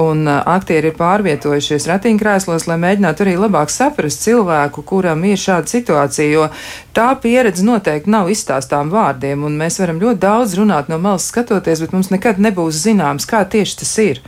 [0.02, 5.70] un uh, aktieri ir pārvietojušies ratiņkrēslos, lai mēģinātu arī labāk saprast cilvēku, kuram ir šāda
[5.70, 6.48] situācija, jo
[6.96, 11.86] tā pieredze noteikti nav izstāstām vārdiem, un mēs varam ļoti daudz runāt no malas skatoties,
[11.86, 14.26] bet mums nekad nebūs zināms, kā tieši tas ir.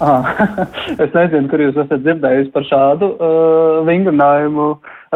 [0.10, 0.32] Ah,
[1.04, 4.68] es nezinu, kur jūs esat dzirdējis par šādu uh, vingrinājumu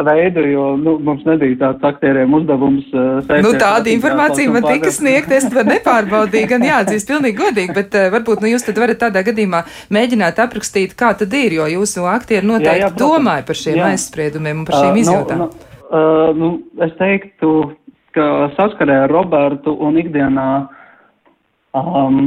[0.05, 2.91] veidu, jo nu, mums nebija tāds aktieriem uzdevums.
[2.93, 7.97] Uh, nu, tāda informācija man tika sniegta, es to nepārbaudīju, gan jāatzīst pilnīgi godīgi, bet
[7.97, 9.63] uh, varbūt nu, jūs tad varat tādā gadījumā
[9.97, 13.89] mēģināt aprakstīt, kā tad ir, jo jūsu aktieri noteikti jā, jā, domāja par šiem jā.
[13.95, 15.41] aizspriedumiem un par šīm uh, izjūtām.
[15.41, 16.51] Nu, nu, uh, nu,
[16.85, 17.55] es teiktu,
[18.13, 20.49] ka saskarē ar Robertu un ikdienā
[21.75, 22.19] um,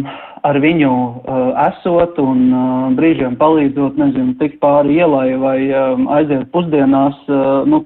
[0.47, 6.49] ar viņu uh, esot un uh, brīžiem palīdzot, nezinu, tikt pāri ielai vai um, aiziet
[6.55, 7.83] pusdienās, uh, nu,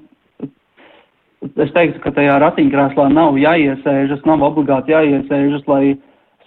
[1.55, 5.95] es teiktu, ka tajā ratiņkrēslā nav jāiesēžas, nav obligāti jāiesēžas, lai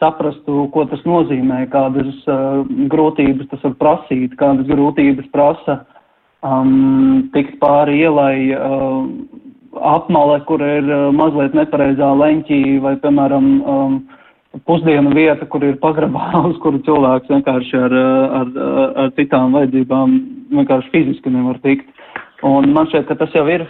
[0.01, 5.81] saprastu, ko tas nozīmē, kādas uh, grūtības tas var prasīt, kādas grūtības prasa
[6.45, 8.37] um, tikt pāri ielai.
[8.53, 13.99] Uh, apmale, kur ir uh, mazliet nepareizā leņķī vai, piemēram, um,
[14.65, 17.97] pusdienu vieta, kur ir pagrabā, uz kuru cilvēks vienkārši ar,
[18.41, 18.55] ar,
[19.05, 20.17] ar citām vajadzībām
[20.55, 21.89] vienkārši fiziski nevar tikt.
[22.47, 23.67] Un man šķiet, ka tas jau ir,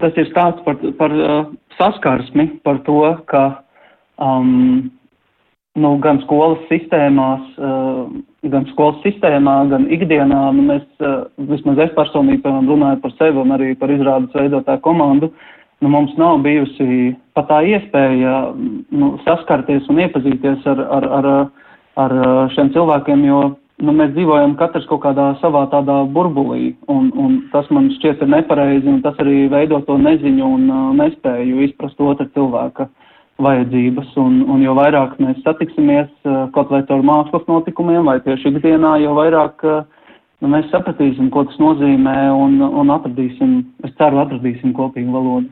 [0.00, 1.44] tas ir stāsts par, par uh,
[1.78, 3.44] saskarsmi, par to, ka
[4.20, 4.90] um,
[5.78, 8.04] nu, gan skolas sistēmās, uh,
[8.52, 13.42] gan skolas sistēmā, gan ikdienā, nu, mēs, uh, vismaz es personīgi, piemēram, runāju par sevi
[13.42, 15.32] un arī par izrādes veidotāju komandu,
[15.80, 21.28] nu, mums nav bijusi pat tā iespēja nu, saskarties un iepazīties ar, ar, ar,
[22.04, 22.14] ar
[22.54, 23.42] šiem cilvēkiem, jo
[23.82, 28.32] nu, mēs dzīvojam katrs kaut kādā savā tādā burbulī, un, un tas man šķiet ir
[28.34, 32.88] nepareizi, un tas arī veido to neziņu un uh, nespēju izprast otra cilvēka
[33.42, 38.52] vajadzības, un, un jo vairāk mēs satiksimies uh, kaut vai caur mākslas notikumiem vai tieši
[38.52, 39.82] ikdienā, jo vairāk uh,
[40.42, 45.50] nu, mēs sapratīsim, ko tas nozīmē, un, un atradīsim, es ceru, atradīsim kopīgu valodu.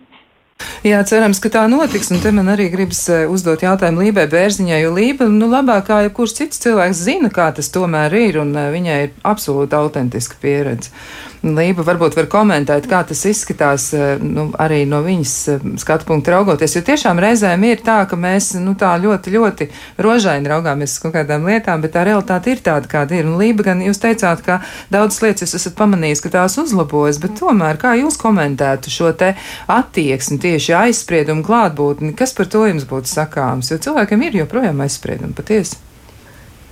[0.84, 2.10] Jā, cerams, ka tā notiks.
[2.14, 6.02] Un te man arī gribas eh, uzdot jautājumu Lībai Bērziņai, jo Lība, nu, labāk kā
[6.06, 10.92] jebkurš cits cilvēks zina, kā tas tomēr ir, un eh, viņai ir absolūti autentiska pieredze.
[11.40, 16.34] Lība varbūt var komentēt, kā tas izskatās eh, nu, arī no viņas eh, skatu punkta
[16.34, 16.74] raugoties.
[16.76, 19.68] Jo tiešām reizēm ir tā, ka mēs nu, tā ļoti, ļoti
[20.04, 23.30] rožaini raugāmies uz kaut kādām lietām, bet tā realitāte ir tāda, kāda ir.
[23.30, 24.60] Un Lība, gan jūs teicāt, ka
[24.92, 29.32] daudzas lietas jūs esat pamanījis, ka tās uzlabojas, bet tomēr kā jūs komentētu šo te
[29.64, 33.72] attieksmi tieši aizspriedumu klātbūtni, kas par to jums būtu sakāms?
[33.72, 35.80] Jo cilvēkiem ir joprojām aizspriedumi patiesi.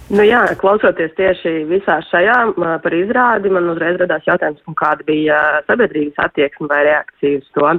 [0.09, 2.37] Nu jā, klausoties tieši visā šajā
[2.81, 7.73] par izrādi, man uzreiz radās jautājums, kāda bija sabiedrības attieksme vai reakcija uz to.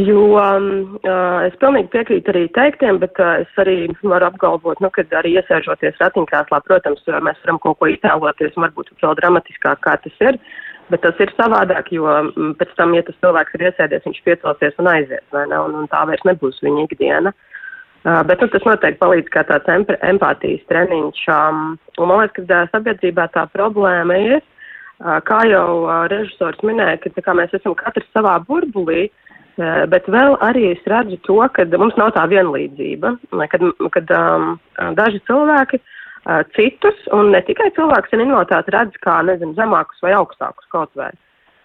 [0.00, 0.96] Jo um,
[1.44, 6.00] es pilnīgi piekrītu arī teiktiem, bet uh, es arī varu apgalvot, nu, ka arī iesēžoties
[6.00, 10.40] ratiņkrēslā, protams, mēs varam kaut ko iztēloties, varbūt vēl dramatiskāk, kā tas ir,
[10.90, 12.08] bet tas ir savādāk, jo
[12.58, 15.92] pēc tam, ja tas cilvēks ir iesēdies, viņš piecelsies un aizies, vai ne, un, un
[15.92, 17.30] tā vairs nebūs viņa ikdiena.
[17.30, 17.50] Uh,
[18.04, 19.70] bet nu, tas noteikti palīdz kā tāds
[20.04, 21.24] empātijas treniņš.
[21.98, 24.44] Un man liekas, ka sabiedrībā tā problēma ir,
[25.28, 25.68] kā jau
[26.12, 29.08] režisors minēja, ka mēs esam katrs savā burbulī,
[29.88, 33.16] bet vēl arī es redzu to, ka mums nav tā vienlīdzība,
[33.52, 34.54] kad, kad um,
[34.98, 35.92] daži cilvēki uh,
[36.56, 41.10] citus, un ne tikai cilvēks ar invaliditāti redz kā, nezinu, zemākus vai augstākus kaut vai.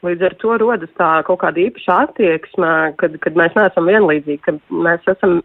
[0.03, 4.59] Līdz ar to rodas tā kaut kāda īpaša attieksme, kad, kad mēs neesam vienlīdzīgi, kad
[4.71, 5.39] mēs esam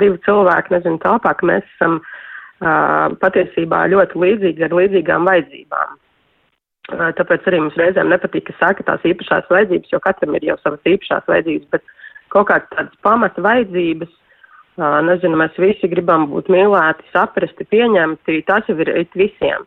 [0.00, 5.96] divi cilvēki, nezinu, telpā, ka mēs esam uh, patiesībā ļoti līdzīgi ar līdzīgām vajadzībām.
[6.86, 10.58] Uh, tāpēc arī mums reizēm nepatīk, ka saka tās īpašās vajadzības, jo katram ir jau
[10.62, 11.82] savas īpašās vajadzības, bet
[12.34, 14.12] kaut kādas tādas pamata vajadzības,
[14.78, 19.66] uh, nezinu, mēs visi gribam būt mīlēti, saprasti, pieņemti, tas jau ir it visiem.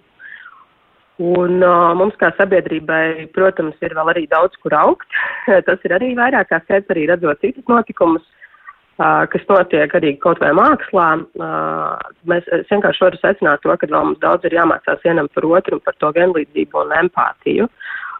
[1.19, 5.17] Un uh, mums kā sabiedrībai, protams, ir vēl arī daudz, kur augt.
[5.67, 8.23] Tas ir arī vairāk kā skaidrs, arī redzot citus notikumus
[8.99, 11.07] kas notiek arī kaut vai mākslā,
[12.27, 15.85] mēs vienkārši varam secināt to, ka vēl mums daudz ir jāmācās vienam par otru un
[15.85, 17.69] par to vienlīdzību un empātiju.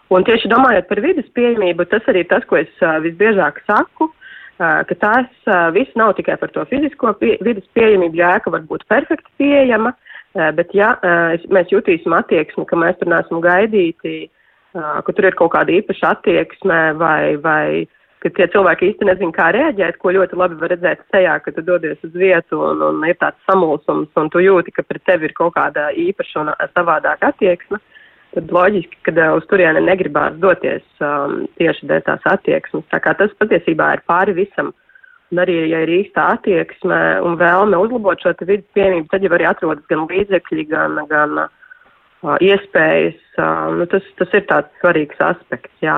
[0.09, 2.71] Un tieši domājot par vidas pieejamību, tas arī ir tas, ko es
[3.03, 4.07] visbiežāk saku,
[4.59, 8.87] ka tās viss nav tikai par to fizisko pie, vidas pieejamību, jo ēka var būt
[8.89, 9.93] perfekti pieejama,
[10.55, 10.95] bet ja
[11.51, 14.29] mēs jutīsim attieksmi, ka mēs tur neesam gaidīti,
[14.73, 17.87] ka tur ir kaut kāda īpaša attieksme vai, vai
[18.23, 21.63] ka tie cilvēki īsti nezin, kā reaģēt, ko ļoti labi var redzēt sejā, kad tu
[21.65, 25.35] dodies uz vietu un, un ir tāds samulsums un tu jūti, ka pret tevi ir
[25.37, 27.79] kaut kāda īpaša un savādāka attieksme.
[28.33, 32.85] tad loģiski, ka uz turieni negribās doties um, tieši dēļ tās attieksmes.
[32.91, 34.73] Tā kā tas patiesībā ir pāri visam.
[35.31, 39.45] Un arī, ja ir īsta attieksme un vēlme uzlabot šo vidas piemību, tad jau arī
[39.49, 43.19] atrodas gan līdzekļi, gan, gan uh, iespējas.
[43.37, 45.97] Uh, nu, tas, tas ir tāds svarīgs aspekts, jā.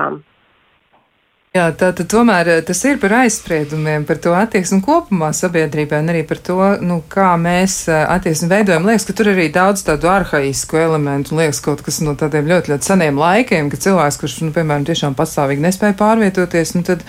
[1.52, 6.06] Jā, tā tad tomēr eh, tas ir par aizspriedumiem, par to attieksmi kopumā sabiedrībā un
[6.08, 8.86] arī par to, nu, kā mēs eh, attieksmi veidojam.
[8.88, 12.88] Liekas, ka tur arī daudz tādu arhaisku elementu, liekas kaut kas no tādiem ļoti, ļoti
[12.88, 17.04] seniem laikiem, ka cilvēks, kurš, nu, piemēram, tiešām pastāvīgi nespēja pārvietoties, nu, tad,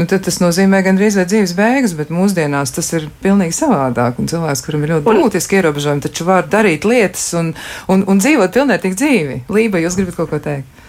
[0.00, 4.16] nu, tad tas nozīmē gandrīz vai dzīves beigas, bet mūsdienās tas ir pilnīgi savādāk.
[4.16, 7.52] Un cilvēks, kuram ir ļoti būtiski ierobežojumi, taču var darīt lietas un,
[7.92, 9.42] un, un dzīvot pilnvērtīgu dzīvi.
[9.52, 10.81] Lība, jūs gribat kaut ko teikt?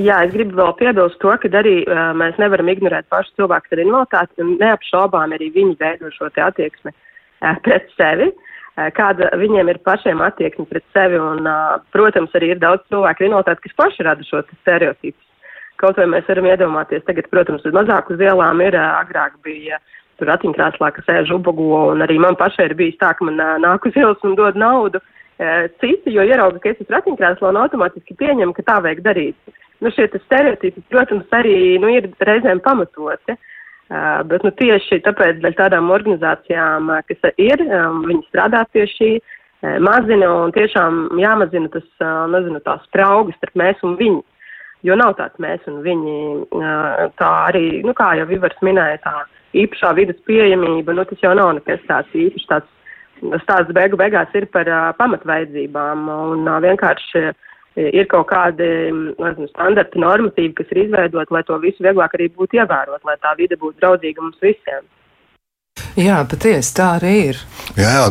[0.00, 3.82] Jā, es gribu vēl piebilst to, ka arī uh, mēs nevaram ignorēt pašu cilvēku ar
[3.82, 8.30] invaliditāti un neapšaubām arī viņi veido šo attieksmi uh, pret sevi.
[8.32, 13.20] Uh, kāda viņiem ir pašiem attieksme pret sevi, un, uh, protams, arī ir daudz cilvēku
[13.20, 15.28] ar invaliditāti, kas paši rada šo stereotipus.
[15.76, 19.76] Kaut vai mēs varam iedomāties, tagad, protams, uz mazāk uz ielām ir, uh, agrāk bija
[19.76, 23.40] uh, tur ratiņkrāslā, kas sēž ubago, un arī man pašai ir bijis tā, ka man
[23.42, 25.02] uh, nāk uz ielas un dod naudu.
[25.42, 29.58] Uh, citi, jo ierauga, ka es esmu ratiņkrāslā un automātiski pieņem, ka tā vajag darīt
[29.82, 33.36] nu, šie stereotipi, protams, arī nu, ir reizēm pamatoti.
[33.92, 39.76] Uh, bet nu, tieši tāpēc tādām organizācijām, kas ir, um, viņi strādā pie šī, uh,
[39.84, 44.22] mazina un tiešām jāmazina tas, uh, nezinu, tās spraugas starp mēs un viņi.
[44.82, 46.14] Jo nav tāds mēs un viņi,
[47.14, 49.12] tā arī, nu, kā jau Vivars minēja, tā
[49.54, 52.72] īpašā vidas pieejamība, nu, tas jau nav nekas tāds īpašs tāds
[53.44, 54.66] stāsts beigu beigās ir par
[54.98, 57.28] pamatvaidzībām un vienkārši
[57.76, 62.60] ir kaut kādi nezinu, standarti, normatīvi, kas ir izveidoti, lai to visu vieglāk arī būtu
[62.60, 64.84] ievērot, lai tā vide būtu draudzīga mums visiem.
[65.98, 67.40] Jā, patiesi tā arī ir.
[67.76, 68.04] Jā, jā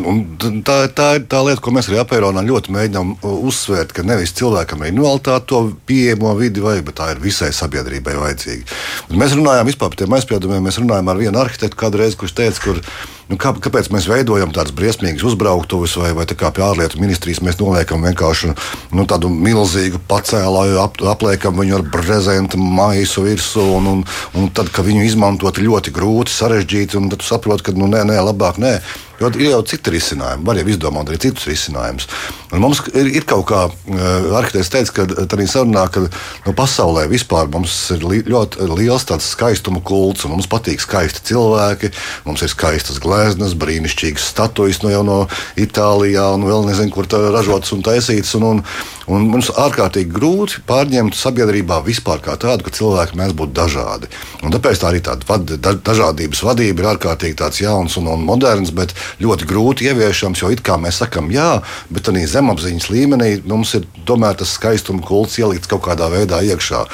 [0.65, 4.85] tā, tā ir tā lieta, ko mēs arī apēronā ļoti mēģinām uzsvērt, ka nevis cilvēkam
[4.85, 8.77] ir invaliditāte to pieejamo vidi vajag, bet tā ir visai sabiedrībai vajadzīga.
[9.17, 12.83] Mēs runājām vispār par tiem aizspriedumiem, mēs runājām ar vienu arhitektu kādreiz, kurš teica, kur
[13.31, 17.61] Nu, kā, kāpēc mēs veidojam tādas briesmīgas uzbrauktuves, vai, vai kā pie ārlietu ministrijas mēs
[17.61, 18.51] noliekam vienkārši
[18.97, 24.03] nu, tādu milzīgu pacēlāju, ap, apliekam viņu ar brezentu maisu virsū, un, un,
[24.35, 28.03] un tad, kad viņu izmantot ļoti grūti, sarežģīti, un tad tu saproti, ka nu, nē,
[28.07, 28.75] nē, labāk nē.
[29.21, 32.07] Jo ir jau citi risinājumi, var jau izdomāt arī citus risinājumus.
[32.51, 37.05] Un mums ir, ir kaut kā, uh, arhitekts teica, ka tādā sarunā, ka nu, pasaulē
[37.11, 41.91] vispār mums ir li, ļoti liels tāds skaistuma kults, un mums patīk skaisti cilvēki,
[42.25, 45.19] mums ir skaistas gleznas, brīnišķīgas statujas no, nu, no
[45.61, 48.33] Itālijā, un vēl nezinu, kur tā ražotas un taisītas.
[48.39, 48.63] Un, un,
[49.11, 54.09] un mums ārkārtīgi grūti pārņemt sabiedrībā vispār kā tādu, ka cilvēki mēs būtu dažādi.
[54.41, 58.73] Un tāpēc tā arī tāda vad, dažādības vadība ir ārkārtīgi tāds jauns un, un moderns,
[58.75, 63.75] bet ļoti grūti ieviešams, jo it kā mēs sakām, jā, bet arī zemapziņas līmenī mums
[63.79, 66.85] ir tomēr tas skaistuma kults ielikts kaut kādā veidā iekšā.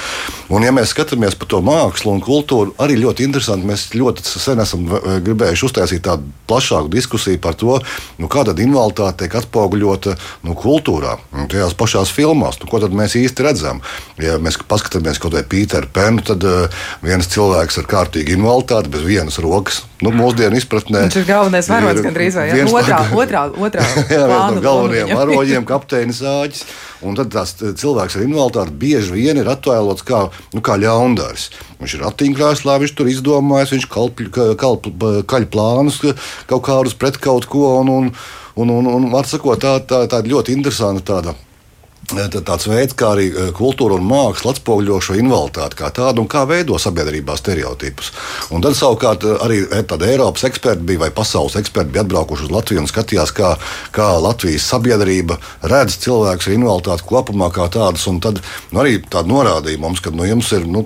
[0.53, 3.67] Un, ja mēs skatāmies par to mākslu un kultūru, arī ļoti interesanti.
[3.67, 7.80] Mēs ļoti sen esam gribējuši uztaisīt tādu plašāku diskusiju par to,
[8.21, 10.15] nu, kā tad invaliditāte tiek atspoguļota
[10.47, 12.62] nu, kultūrā, nu, tajās pašās filmās.
[12.62, 13.82] Nu, ko tad mēs īsti redzam?
[14.23, 19.03] Ja mēs paskatāmies kaut vai Pīteru Penu, tad uh, viens cilvēks ar kārtīgu invaliditāti, bez
[19.08, 21.08] vienas rokas, nu, mūsdienu izpratnē.
[21.10, 22.65] Viņš ir galvenais varonis gandrīz vai ja?
[22.65, 23.86] otrā, otrā, otrā.
[24.15, 26.65] jā, viens no galvenajiem varoņiem, kapteinis Āģis.
[27.06, 30.24] Un tad tās cilvēks ar invaliditāti bieži vien ir attēlots kā,
[30.56, 31.50] nu, kā ļaundaris.
[31.78, 34.24] Viņš ir ratiņkrēslā, viņš tur izdomājis, viņš kalp,
[34.58, 34.91] kalp,
[35.30, 36.02] kaļ plānus
[36.50, 37.78] kaut kādus pret kaut ko.
[37.84, 38.13] Un, un,
[38.58, 41.38] un, un, un var sakot, tā, tā, tā ir ļoti interesanta tāda
[42.08, 46.78] tāds veids, kā arī kultūra un māksla atspoguļo šo invaliditāti kā tādu un kā veido
[46.80, 48.13] sabiedrībā stereotipus.
[48.56, 52.82] Un tad savukārt arī tādi Eiropas eksperti bija vai pasaules eksperti bija atbraukuši uz Latviju
[52.82, 53.58] un skatījās, kā,
[53.91, 58.08] kā Latvijas sabiedrība redz cilvēkus ar invaliditāti kopumā kā tādus.
[58.08, 58.39] Un tad
[58.72, 60.86] nu, arī tāda norādīja mums, ka nu, jums ir, nu,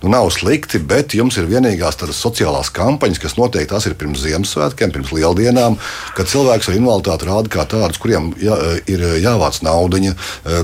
[0.00, 4.24] nu, nav slikti, bet jums ir vienīgās tādas sociālās kampaņas, kas noteikti tās ir pirms
[4.24, 5.76] Ziemassvētkiem, pirms lieldienām,
[6.16, 8.56] kad cilvēks ar invaliditāti rāda kā tādus, kuriem jā,
[8.88, 10.16] ir jāvāc naudiņa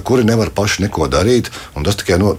[0.05, 1.51] kuri nevar paši neko darīt.
[1.85, 2.35] Tas tikai no,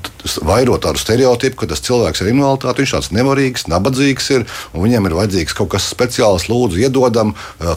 [0.45, 5.09] vairo tādu stereotipu, ka tas cilvēks ar invaliditāti viņš tāds nevarīgs, nabadzīgs ir un viņam
[5.09, 7.33] ir vajadzīgs kaut kas speciāls, lūdzu, iedodam,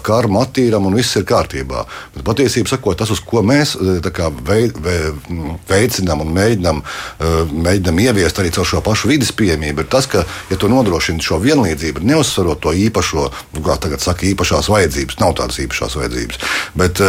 [0.06, 1.84] karmu attīram un viss ir kārtībā.
[2.16, 3.74] Bet patiesībā sakot, tas, uz ko mēs
[4.12, 4.98] kā, vei, vei,
[5.70, 6.82] veicinām un mēģinām,
[7.66, 11.40] mēģinām ieviest arī caur šo pašu vidas pieejamību, ir tas, ka, ja tu nodrošini šo
[11.42, 16.42] vienlīdzību, neuzsverot to īpašo, nu, kā tagad saka, īpašās vajadzības, nav tādas īpašās vajadzības,
[16.78, 17.02] bet,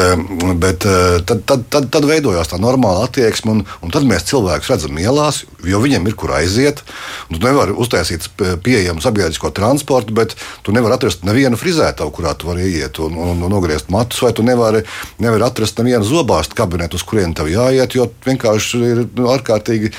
[0.64, 0.88] bet
[1.28, 5.44] tad, tad, tad, tad veidojās tā normāla attieksme, un, un tad mēs cilvēkus redzam ielās,
[5.68, 6.84] jo viņiem ir kur aiziet.
[7.30, 8.26] Tu nevari uztaisīt
[8.64, 13.44] pieejamu sabiedrisko transportu, bet tu nevari atrast nevienu frizētavu, kurā tu vari iet un, un,
[13.44, 14.84] un nogriezt matus, vai tu nevari,
[15.24, 19.94] nevari atrast nevienu zobārstu kabinetu, uz kurien tev jāiet, jo vienkārši ir nu, ārkārtīgi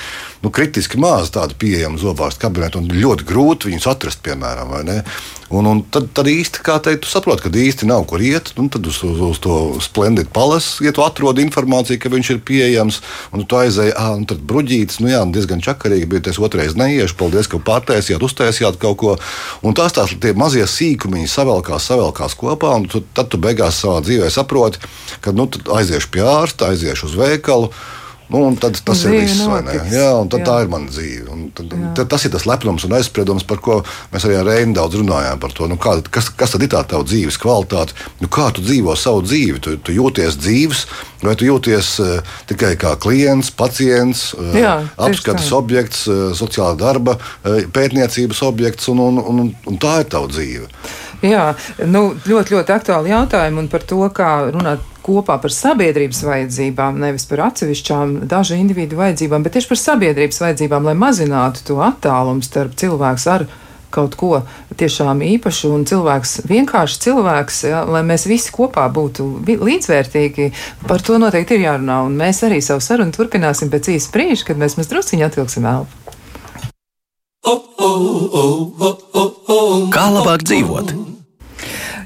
[0.45, 4.75] nu, kritiski maz tādu pieejamu zobārstu kabinetu un ļoti grūti viņus atrast, piemēram.
[5.53, 8.53] Un, un tad, tad īsti, kā teikt, tu saproti, ka īsti nav kur iet.
[8.57, 13.01] Tad uz, uz, uz to splendidu palasu, ja tu atrod informāciju, ka viņš ir pieejams,
[13.37, 16.25] un tu aizēji, ah, un tad bruģītis, nu jā, diezgan čakarīgi bija.
[16.33, 19.17] Es otrais neiešu, paldies, ka pārtaisījāt, uztaisījāt kaut ko.
[19.67, 24.01] Un tās tās tie mazie sīkumiņi savelkās, savelkās kopā, un tu, tad tu beigās savā
[24.07, 24.81] dzīvē saproti,
[25.25, 27.71] ka nu, aiziešu pie ārsta, aiziešu uz veikalu.
[28.33, 29.43] Nu, tad tas dzīve ir viss.
[29.93, 30.47] Jā, tad jā.
[30.47, 31.27] tā ir mana dzīve.
[31.35, 33.79] Un tad, tad, tas ir tas lepnums un aizspriedums, par ko
[34.15, 35.43] mēs arī ar Reinu daudz runājām.
[35.55, 37.97] To, nu, kā, kas, kas tad ir tā tava dzīves kvalitāte?
[38.23, 39.61] Nu, kā tu dzīvo savu dzīvi?
[39.65, 40.85] Tu, tu jūties dzīves,
[41.25, 45.59] vai tu jūties uh, tikai kā klients, pacients, uh, jā, apskates tā.
[45.61, 50.71] objekts, uh, sociālā darba, uh, pētniecības objekts, un, un, un, un tā ir tava dzīve.
[51.25, 51.55] Jā,
[51.89, 57.27] nu, ļoti, ļoti aktuāli jautājumi un par to, kā runāt kopā par sabiedrības vajadzībām, nevis
[57.29, 62.77] par atsevišķām dažu individu vajadzībām, bet tieši par sabiedrības vajadzībām, lai mazinātu to attālumu starp
[62.81, 63.47] cilvēks ar
[63.95, 64.41] kaut ko
[64.75, 70.51] tiešām īpašu un cilvēks, vienkārši cilvēks, ja, lai mēs visi kopā būtu līdzvērtīgi,
[70.89, 72.01] par to noteikti ir jārunā.
[72.09, 76.03] Un mēs arī savu sarunu turpināsim pēc īsa brīža, kad mēs mazliet drusciņā atvilksim elpu.
[79.95, 81.14] Kā labāk dzīvot?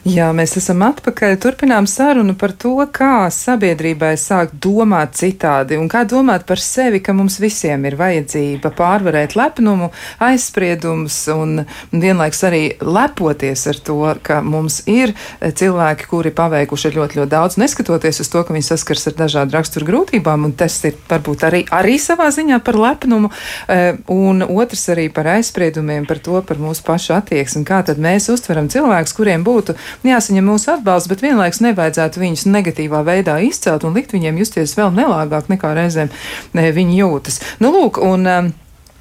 [0.09, 1.35] Jā, mēs esam atpakaļ.
[1.43, 7.13] Turpinām sarunu par to, kā sabiedrībai sākt domāt citādi un kā domāt par sevi, ka
[7.13, 9.91] mums visiem ir vajadzība pārvarēt lepnumu,
[10.25, 11.61] aizspriedumus un
[11.93, 18.23] vienlaiks arī lepoties ar to, ka mums ir cilvēki, kuri paveikuši ļoti, ļoti daudz, neskatoties
[18.25, 21.99] uz to, ka viņi saskars ar dažādu raksturu grūtībām, un tas ir varbūt arī, arī
[22.01, 23.33] savā ziņā par lepnumu,
[23.69, 28.33] eh, un otrs arī par aizspriedumiem, par to, par mūsu pašu attieksmi, kā tad mēs
[28.33, 33.97] uztveram cilvēkus, kuriem būtu jāsaņem mūsu atbalsts, bet vienlaikus nevajadzētu viņus negatīvā veidā izcelt un
[33.99, 36.13] likt viņiem justies vēl nelāgāk nekā reizēm
[36.55, 37.43] viņi jūtas.
[37.63, 38.53] Nu, lūk, un, um,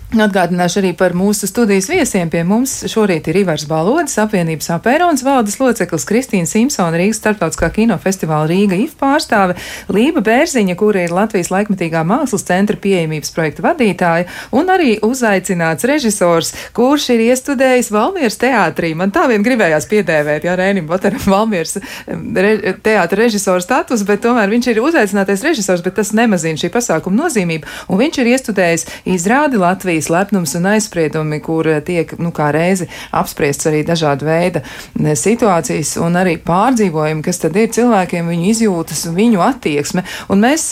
[0.08, 2.30] Atgādināšu arī par mūsu studijas viesiem.
[2.32, 8.48] Pie mums šorīt ir Ivars Balodis, apvienības apērons valdes loceklis Kristīna Simpsona, Rīgas starptautiskā kinofestivāla
[8.48, 9.58] Rīga IF pārstāve,
[9.92, 16.54] Lība Bērziņa, kura ir Latvijas laikmetīgā mākslas centra pieejamības projekta vadītāja, un arī uzaicināts režisors,
[16.78, 18.94] kurš ir iestudējis Valmieras teātrī.
[18.96, 24.56] Man tā vien gribējās piedēvēt, jā, Rēnim Botaram Valmieras re, teātra režisora status, bet tomēr
[24.56, 29.60] viņš ir uzaicinātais režisors, bet tas nemazina šī pasākuma nozīmību, un viņš ir iestudējis izrādi
[29.60, 34.62] Latvijas Latvijas lepnums un aizspriedumi, kur tiek nu, kā reizi apspriests arī dažāda veida
[34.94, 40.04] situācijas un arī pārdzīvojumi, kas tad ir cilvēkiem, viņu izjūtas, viņu attieksme.
[40.30, 40.70] Un mēs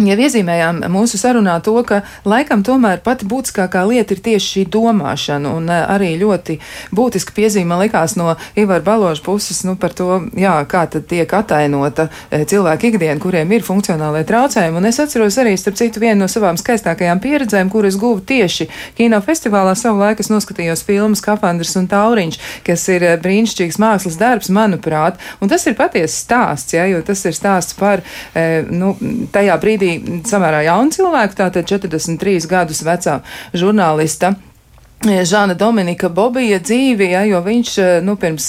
[0.00, 5.50] Jau iezīmējām mūsu sarunā to, ka laikam tomēr pati būtiskākā lieta ir tieši šī domāšana,
[5.52, 6.54] un eh, arī ļoti
[6.96, 12.06] būtiska piezīme likās no Ivara Baloža puses nu, par to, jā, kā tad tiek atainota
[12.30, 14.80] eh, cilvēka ikdiena, kuriem ir funkcionālai traucējumi.
[14.80, 19.76] Un es atceros arī, starp citu, vienu no savām skaistākajām pieredzēm, kuras guvu tieši kinofestivālā
[19.76, 20.24] savu laiku.
[20.32, 25.76] Noskatījos filmu Skafandrs un Tauriņš, kas ir eh, brīnišķīgs mākslas darbs, manuprāt, un tas ir
[25.76, 28.00] patiesi stāsts, jā, jo tas ir stāsts par,
[28.72, 28.94] nu,
[29.34, 33.20] tajā brīdī, brīdī samērā jaunu cilvēku, tātad 43 gadus vecā
[33.54, 34.34] žurnālista.
[35.02, 37.70] Žāna Dominika Bobija dzīvi, ja, jo viņš
[38.06, 38.44] nu, pirms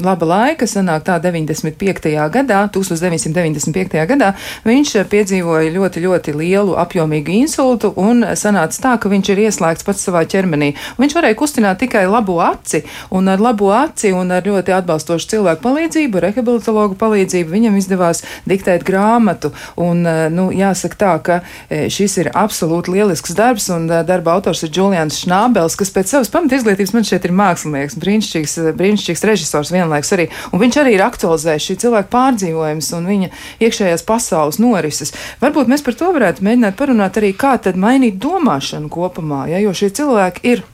[0.00, 2.06] laba laika, sanāk tā 95.
[2.32, 3.98] gadā, 1995.
[4.08, 4.30] gadā,
[4.64, 10.06] viņš piedzīvoja ļoti, ļoti lielu apjomīgu insultu un sanāca tā, ka viņš ir ieslēgts pats
[10.08, 10.70] savā ķermenī.
[10.96, 12.80] Viņš varēja kustināt tikai labo aci,
[13.12, 18.88] un ar labo aci un ar ļoti atbalstošu cilvēku palīdzību, rehabilitologu palīdzību viņam izdevās diktēt
[18.88, 19.52] grāmatu.
[19.76, 25.20] Un, nu, jāsaka tā, ka šis ir absolūti lielisks darbs, un darba autors ir Julians
[25.20, 30.28] Šnābels, kas pēc savas pamata izglītības man šeit ir mākslinieks, brīnišķīgs, brīnišķīgs režisors vienlaiks arī.
[30.54, 33.32] Un viņš arī ir aktualizējis šī cilvēka pārdzīvojums un viņa
[33.66, 35.14] iekšējās pasaules norises.
[35.42, 39.74] Varbūt mēs par to varētu mēģināt parunāt arī, kā tad mainīt domāšanu kopumā, ja, jo
[39.76, 40.64] šie cilvēki ir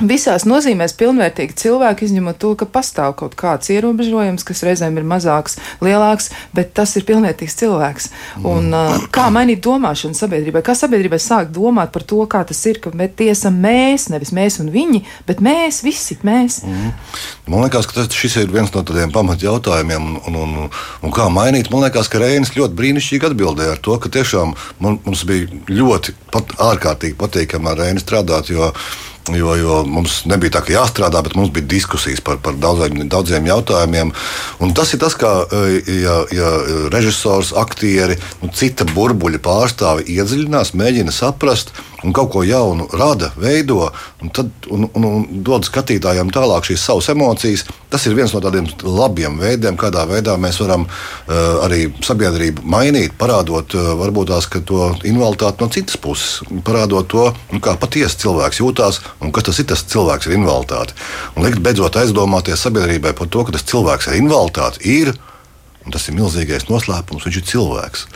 [0.00, 5.58] Visās nozīmēs pilnvērtīgi cilvēki, izņemot to, ka pastāv kaut kāds ierobežojums, kas reizēm ir mazāks,
[5.84, 8.08] lielāks, bet tas ir pilnvērtīgs cilvēks.
[8.48, 10.62] Un, uh, kā mainīt domāšanu sabiedrībai?
[10.64, 12.94] Kā sabiedrībai sākt domāt par to, kā tas ir, ka
[13.26, 16.62] esam mēs, nevis mēs un viņi, bet mēs visi, mēs.
[16.64, 16.94] Mm.
[17.52, 20.72] Man liekas, ka tas, šis ir viens no tādiem pamatjautājumiem, un, un, un,
[21.04, 21.68] un kā mainīt.
[21.72, 26.16] Man liekas, ka Reinis ļoti brīnišķīgi atbildēja ar to, ka tiešām man, mums bija ļoti
[26.32, 28.72] pat, ārkārtīgi patīkami ar Reini strādāt, jo
[29.36, 33.46] Jo, jo mums nebija tā, ka jāstrādā, bet mums bija diskusijas par, par daudziem, daudziem
[33.50, 34.12] jautājumiem.
[34.64, 35.32] Un tas ir tas, kā
[36.00, 36.50] ja, ja
[36.92, 41.74] režisors, aktieri, nu, cita burbuļa pārstāvi iedziļinās, mēģina saprast
[42.04, 43.90] un kaut ko jaunu rada, veido
[44.22, 47.66] un, tad, un, un, un dod skatītājiem tālāk šīs savas emocijas.
[47.90, 53.16] Tas ir viens no tādiem labiem veidiem, kādā veidā mēs varam uh, arī sabiedrību mainīt,
[53.20, 58.62] parādot uh, varbūt tās to invaliditāti no citas puses, parādot to, nu, kā patiesi cilvēks
[58.62, 61.00] jūtās un kas tas ir tas cilvēks ar invaliditāti.
[61.36, 65.12] Un likt beidzot aizdomāties sabiedrībai par to, ka tas cilvēks ar invaliditāti ir,
[65.84, 68.06] un tas ir milzīgais noslēpums, viņš ir cilvēks.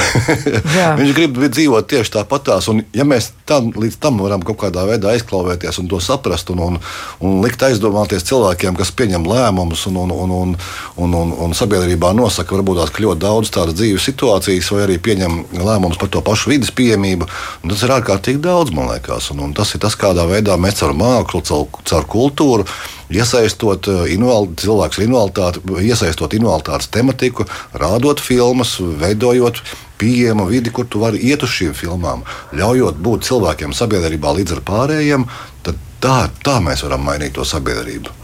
[1.00, 2.68] viņš grib dzīvot tieši tāpatās.
[2.72, 6.62] Un, ja mēs tam, līdz tam varam kaut kādā veidā aizklauvēties un to saprast, un,
[6.66, 6.78] un,
[7.24, 10.56] un likt aizdomāties cilvēkiem, kas pieņem lēmumus un, un, un, un,
[11.04, 15.38] un, un, un sabiedrībā nosaka varbūt tās ļoti daudz tādas dzīves situācijas, vai arī pieņem
[15.60, 17.28] lēmumus par to pašu vidas pieejamību,
[17.68, 19.30] tas ir ārkārtīgi daudz, man liekas.
[19.34, 22.68] Un, un tas ir tas, kādā veidā mēs caur mākslu, caur, caur kultūru
[23.12, 29.60] iesaistot invalid, cilvēku ar invaliditāti, iesaistot invaliditātes tematiku, rādot filmas, veidojot
[29.98, 32.24] pieejamu vidi, kur tu vari iet uz šīm filmām,
[32.58, 35.28] ļaujot būt cilvēkiem sabiedrībā līdz ar pārējiem,
[35.62, 38.21] tad tā, tā mēs varam mainīt to sabiedrību.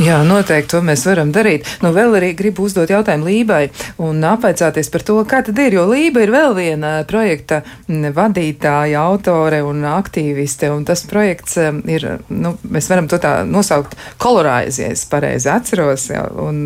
[0.00, 1.66] Jā, noteikti to mēs varam darīt.
[1.84, 3.66] Nu, vēl arī gribu uzdot jautājumu Lībai
[4.00, 9.58] un apvaicāties par to, kā tad ir, jo Lība ir vēl viena projekta vadītāja, autore
[9.66, 16.06] un aktīviste, un tas projekts ir, nu, mēs varam to tā nosaukt koloraizies, pareizi atceros,
[16.14, 16.62] jā, un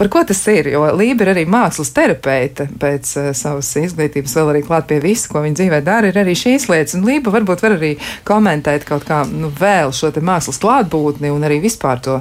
[0.00, 4.64] par ko tas ir, jo Lība ir arī mākslas terapeita pēc savas izglītības, vēl arī
[4.64, 7.76] klāt pie visu, ko viņa dzīvē dara, ir arī šīs lietas, un Lība varbūt var
[7.76, 7.92] arī
[8.24, 12.20] komentēt kaut kā, nu, vēl šo te mākslas klātbūtni un arī vispār to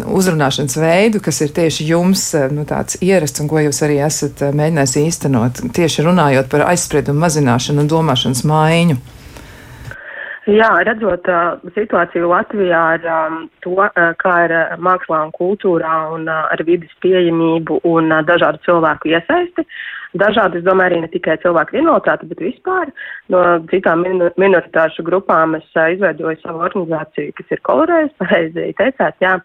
[0.00, 4.42] uzrunāšanas veidu, kas ir tieši jums eh, nu, tāds ierasts un ko jūs arī esat
[4.42, 8.98] eh, mēģinājis īstenot, tieši runājot par aizspriedumu mazināšanu un domāšanas maiņu?
[10.50, 15.92] Jā, redzot uh, situāciju Latvijā ar um, to, uh, kā ir uh, mākslā un kultūrā
[16.16, 21.00] un uh, ar vidas pieejamību un uh, dažādu cilvēku iesaisti, uh, dažādi, es domāju, arī
[21.02, 22.92] ne tikai cilvēku invaliditāti, bet vispār
[23.32, 24.04] no citām
[24.40, 29.38] minoritāšu grupām es uh, izveidoju savu organizāciju, kas ir kolorējis, pareizi teicāt, jā.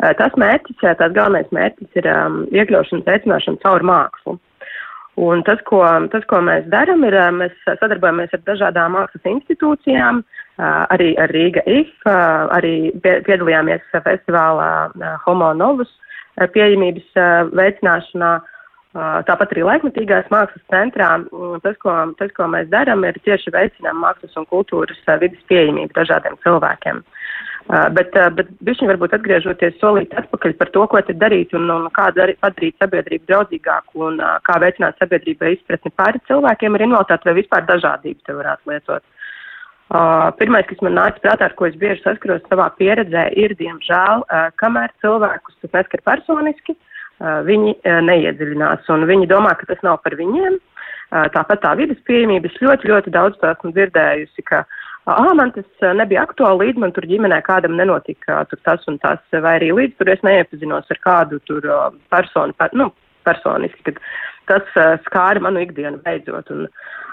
[0.00, 4.38] Uh, tas mērķis, tās galvenais mērķis ir um, iekļaušana, veicināšana caur mākslu.
[5.20, 10.22] Un tas, ko, tas, ko mēs darām, ir, mēs sadarbojamies ar dažādām mākslas institūcijām,
[10.94, 14.70] arī ar Rīga IF, arī piedalījāmies festivālā
[15.26, 15.90] Homo Novus
[16.54, 17.20] pieejamības
[17.52, 18.30] veicināšanā,
[18.90, 21.12] Tāpat arī laikmatīgās mākslas centrā
[21.62, 26.34] tas, ko, tas, ko mēs darām, ir tieši veicinām mākslas un kultūras vidas pieejamību dažādiem
[26.42, 26.98] cilvēkiem.
[27.94, 32.08] Bet, bet bišķiņ varbūt atgriežoties solīt atpakaļ par to, ko tad darīt un, un kā
[32.16, 34.18] dar, padarīt sabiedrību draudzīgāku un
[34.48, 39.06] kā veicināt sabiedrībai izpratni pāri cilvēkiem ar invaliditāti vai vispār dažādību te varētu lietot.
[39.90, 44.22] Uh, pirmais, kas man nāca prātā, ar ko es bieži saskaros savā pieredzē, ir, diemžēl,
[44.22, 46.89] uh, kamēr cilvēkus neskar personiski, uh,
[47.20, 47.76] viņi
[48.08, 50.58] neiedziļinās un viņi domā, ka tas nav par viņiem.
[51.34, 54.62] Tāpat tā vidas pieejamība, es ļoti, ļoti daudz to esmu dzirdējusi, ka
[55.10, 55.66] ah, man tas
[55.98, 59.98] nebija aktuāli, līdz man tur ģimenē kādam nenotika tur tas un tas, vai arī līdz
[59.98, 61.66] tur es neiepazinos ar kādu tur
[62.14, 62.92] personu, per, nu,
[63.26, 64.00] personiski, kad
[64.50, 66.54] tas skāra manu ikdienu beidzot.
[66.54, 66.68] Un,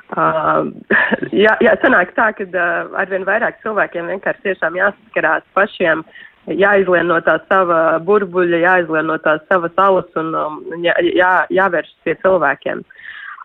[0.08, 0.70] Uh,
[1.36, 6.06] jā, jā, sanāk tā, ka uh, arvien vairāk cilvēkiem vienkārši tiešām jāsaskarās pašiem
[6.48, 11.98] jāizlien no tā sava burbuļa, jāizlien no tās savas salas un um, jā, jā, jāvēršas
[12.06, 12.84] pie cilvēkiem.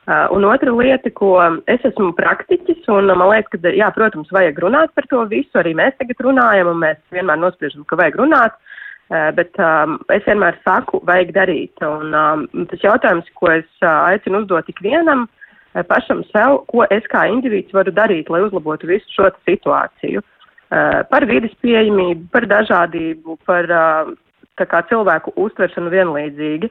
[0.02, 1.36] Uh, un otra lieta, ko
[1.70, 5.76] es esmu praktiķis, un man liekas, ka, jā, protams, vajag runāt par to visu, arī
[5.78, 10.58] mēs tagad runājam, un mēs vienmēr nospriežam, ka vajag runāt, uh, bet um, es vienmēr
[10.66, 11.86] saku, vajag darīt.
[11.86, 17.06] Un um, tas jautājums, ko es uh, aicinu uzdot ikvienam uh, pašam sev, ko es
[17.10, 20.22] kā indivīds varu darīt, lai uzlabotu visu šo situāciju.
[20.22, 20.41] Eh,
[21.10, 24.12] par vidas pieejamību, par dažādību, par eh,
[24.62, 26.70] kā, cilvēku uztveršanu vienlīdzīgi.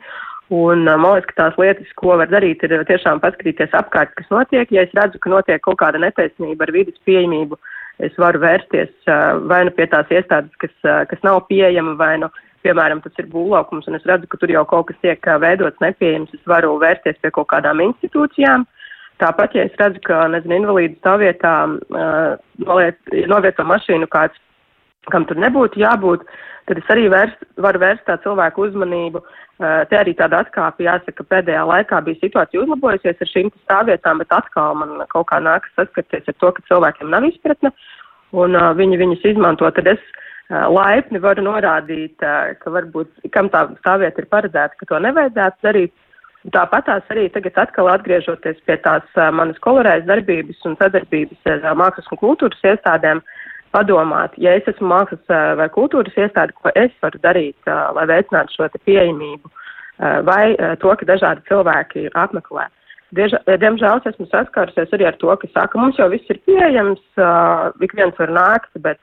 [0.52, 4.32] Un eh, man liekas, ka tās lietas, ko var darīt, ir tiešām paskatīties apkārt, kas
[4.34, 4.72] notiek.
[4.74, 7.60] Ja es redzu, ka notiek kaut kāda netaisnība ar vidas pieejamību,
[8.02, 9.12] es varu vērsties
[9.45, 12.32] vai nu pie tās iestādes, kas, kas nav pieejama, vai nu,
[12.66, 16.34] piemēram, tas ir būvlaukums, un es redzu, ka tur jau kaut kas tiek veidots nepieejams,
[16.34, 18.66] es varu vērsties pie kaut kādām institūcijām.
[18.66, 18.81] Uh,
[19.22, 22.32] Tāpat, ja es redzu, ka, nezinu, invalīdu stāvvietā uh,
[23.30, 24.40] novieto mašīnu kāds,
[25.14, 26.26] kam tur nebūtu jābūt,
[26.70, 29.22] tad es arī vērst, varu vērst tā cilvēku uzmanību.
[29.62, 34.34] Uh, te arī tāda atkāpe jāsaka, pēdējā laikā bija situācija uzlabojusies ar šīm stāvvietām, bet
[34.34, 37.70] atkal man kaut kā nākas saskarties ar to, ka cilvēkiem nav izpratne
[38.34, 39.70] un uh, viņi viņus izmanto.
[39.76, 44.90] Tad es uh, laipni varu norādīt, uh, ka varbūt kam tā stāvvieta ir paredzēta, ka
[44.90, 45.94] to nevajadzētu darīt.
[46.50, 49.06] Tāpat tās arī tagad atkal atgriežoties pie tās
[49.38, 53.22] manas kolorējas darbības un sadarbības ar mākslas un kultūras iestādēm,
[53.72, 58.70] padomāt, ja es esmu mākslas vai kultūras iestāde, ko es varu darīt, lai veicinātu šo
[58.74, 59.52] pieejamību,
[60.28, 62.66] vai to, ka dažādi cilvēki apmeklē.
[63.14, 67.04] Diemžēl esmu saskārusies arī ar to, ka saka, mums jau viss ir pieejams,
[67.86, 68.98] ik viens var nākt, bet,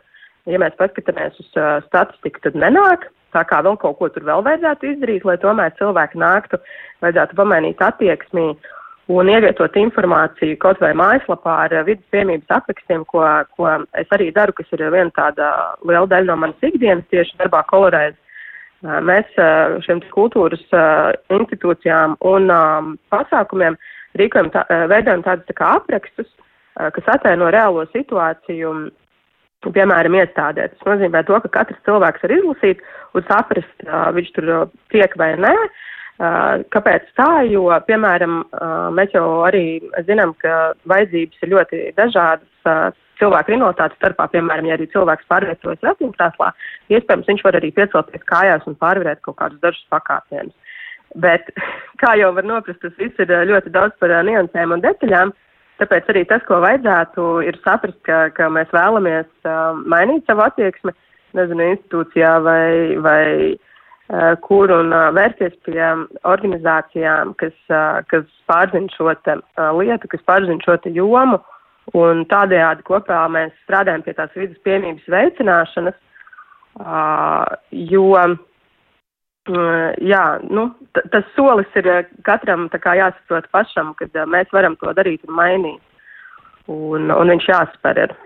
[0.50, 1.54] ja mēs paskatāmies uz
[1.86, 3.06] statistiku, tad nenāk.
[3.36, 6.60] Tā kā vēl kaut ko tur vēl vajadzētu izdarīt, lai tomēr cilvēki nāktu,
[7.04, 8.46] vajadzētu pamainīt attieksmi
[9.08, 13.24] un ievietot informāciju kaut vai mājaslapā ar vidas piemības aprakstiem, ko,
[13.56, 13.68] ko
[14.00, 15.50] es arī daru, kas ir viena tāda
[15.84, 18.16] liela daļa no manas ikdienas tieši darbā kolorēs.
[18.82, 19.30] Mēs
[19.84, 20.62] šiem kultūras
[21.34, 22.52] institūcijām un
[23.10, 23.78] pasākumiem
[24.20, 24.62] rīkojam, tā,
[24.92, 26.28] veidojam tādus tā kā aprakstus,
[26.76, 28.74] kas ataino reālo situāciju,
[29.66, 30.68] piemēram, iestādē.
[30.72, 32.82] Tas nozīmē to, ka katrs cilvēks var izlasīt
[33.16, 33.86] un saprast,
[34.16, 34.50] viņš tur
[34.94, 35.54] tiek vai nē.
[36.74, 37.28] Kāpēc tā?
[37.46, 38.40] Jo, piemēram,
[38.94, 44.28] mēs jau arī zinām, ka vajadzības ir ļoti dažādas cilvēku minoritātes starpā.
[44.32, 46.50] Piemēram, ja arī cilvēks pārvietojas ratiņkrēslā,
[46.94, 50.54] iespējams, viņš var arī piecelties kājās un pārvarēt kaut kādus dažus pakāpienus.
[51.22, 51.50] Bet,
[52.02, 55.34] kā jau var noprast, tas viss ir ļoti daudz par niansēm un detaļām.
[55.78, 60.94] Tāpēc arī tas, ko vajadzētu, ir saprast, ka, ka mēs vēlamies uh, mainīt savu attieksmi,
[61.38, 63.24] nezinu, institūcijā vai, vai
[64.08, 65.82] Eh, kur un eh, vērsties pie
[66.24, 69.34] organizācijām, kas, eh, kas pārzina šo te,
[69.76, 71.36] lietu, kas pārzina šo te jomu,
[71.92, 75.98] un tādējādi kopā mēs strādājam pie tās vidas piemības veicināšanas,
[77.90, 78.08] jo,
[80.04, 80.68] jā, nu,
[81.12, 81.88] tas solis ir
[82.26, 85.82] katram tā kā jāsaprot pašam, kad mēs varam to darīt un mainīt,
[86.68, 88.16] un, un viņš jāspēr ir.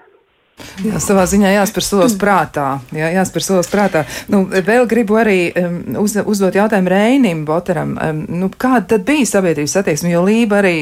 [0.82, 2.66] Jā, savā ziņā jāspēr solis prātā.
[2.94, 4.03] Jā, jāspēr solis prātā.
[4.32, 7.94] Nu, vēl gribu arī um, uz, uzdot jautājumu Reinim Botaram.
[7.96, 10.12] Um, nu, kāda tad bija sabiedrības attieksme?
[10.12, 10.74] Jo Lība arī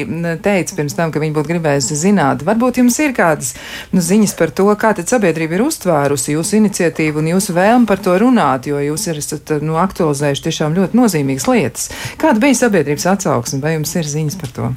[0.43, 2.45] teica pirms tam, ka viņi būtu gribējusi zināt.
[2.47, 3.53] Varbūt jums ir kādas
[3.95, 8.03] nu, ziņas par to, kā tad sabiedrība ir uztvērusi jūsu iniciatīvu un jūsu vēlmi par
[8.03, 11.91] to runāt, jo jūs esat nu, aktualizējuši tiešām ļoti nozīmīgas lietas.
[12.21, 13.63] Kāda bija sabiedrības atsauksme?
[13.63, 14.71] Vai jums ir ziņas par to?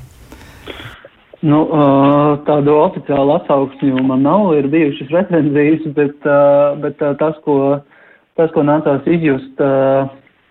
[1.45, 1.59] Nu,
[2.47, 6.29] tādu oficiālu atsauksmi man nav, ir bijušas recenzijas, bet,
[6.81, 7.57] bet tas, ko,
[8.39, 9.61] tas, ko nācās izjust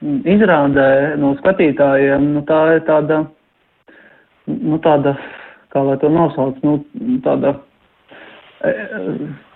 [0.03, 3.23] izrādē no skatītājiem, nu, tā ir tāda,
[4.51, 5.15] nu, tāda,
[5.73, 6.77] kā lai to nosauc, nu,
[7.25, 7.55] tāda,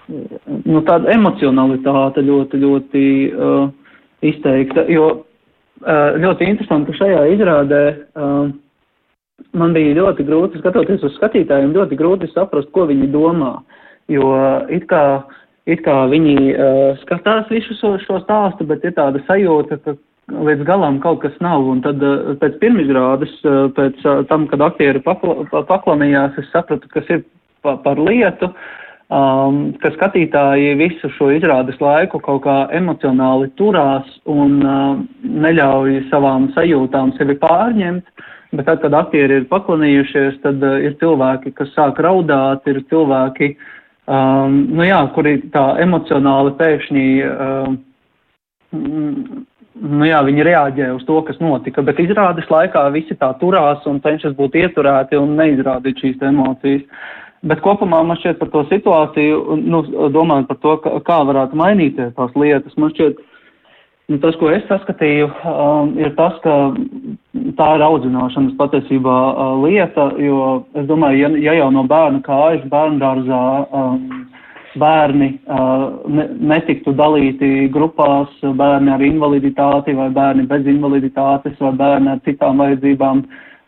[0.08, 3.68] nu, tāda emocionalitāte ļoti, ļoti uh,
[4.26, 8.48] izteikta, jo uh, ļoti interesanti, ka šajā izrādē uh,
[9.56, 13.58] man bija ļoti grūti, skatoties uz skatītājiem, ļoti grūti saprast, ko viņi domā.
[14.12, 14.32] Jo
[14.72, 15.04] it kā,
[15.68, 19.98] it kā viņi uh, skatās visu šo, šo stāstu, bet ir tāda sajūta, ka
[20.48, 21.68] līdz galam kaut kas nav.
[21.68, 26.90] Un tad uh, pēc pirmizrādes, uh, pēc uh, tam, kad aktieri pakla, paklanījās, es sapratu,
[26.94, 27.24] kas ir
[27.66, 28.52] pa, par lietu.
[29.08, 36.50] Um, ka skatītāji visu šo izrādes laiku kaut kā emocionāli turās un uh, neļauj savām
[36.58, 38.04] sajūtām sevi pārņemt.
[38.04, 42.80] Uh, Bet tad, kad aktieri ir paklanījušies, tad uh, ir cilvēki, kas sāk raudāt, ir
[42.88, 43.52] cilvēki,
[44.08, 47.78] um, nu jā, kuri tā emocionāli pēkšņi, um,
[49.98, 54.00] nu jā, viņi reaģē uz to, kas notika, bet izrādes laikā visi tā turās un
[54.04, 56.88] cenšas būt ieturēti un neizrādīt šīs emocijas.
[57.48, 59.84] Bet kopumā man šķiet par to situāciju, nu,
[60.16, 63.37] domājot par to, kā, kā varētu mainīties tās lietas, man šķiet, uh,
[64.08, 66.52] Nu, tas, ko es saskatīju, um, ir tas, ka
[67.58, 72.64] tā ir audzināšanas patiesībā uh, lieta, jo es domāju, ja, ja jau no bērna kājas
[72.72, 73.40] bērndārzā
[73.76, 74.06] um,
[74.80, 78.32] bērni uh, ne, netiktu dalīti grupās,
[78.62, 83.26] bērni ar invaliditāti vai bērni bez invaliditātes vai bērni ar citām vajadzībām,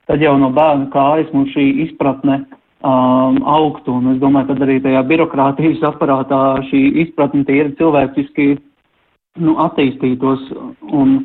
[0.07, 2.45] tad jau no bērna kājas mums šī izpratne
[2.79, 3.99] um, augtu.
[3.99, 8.53] Un es domāju, ka arī tajā birokrātijas aparātā šī izpratne tīri cilvēciski
[9.43, 10.43] nu, attīstītos.
[10.95, 11.15] Un,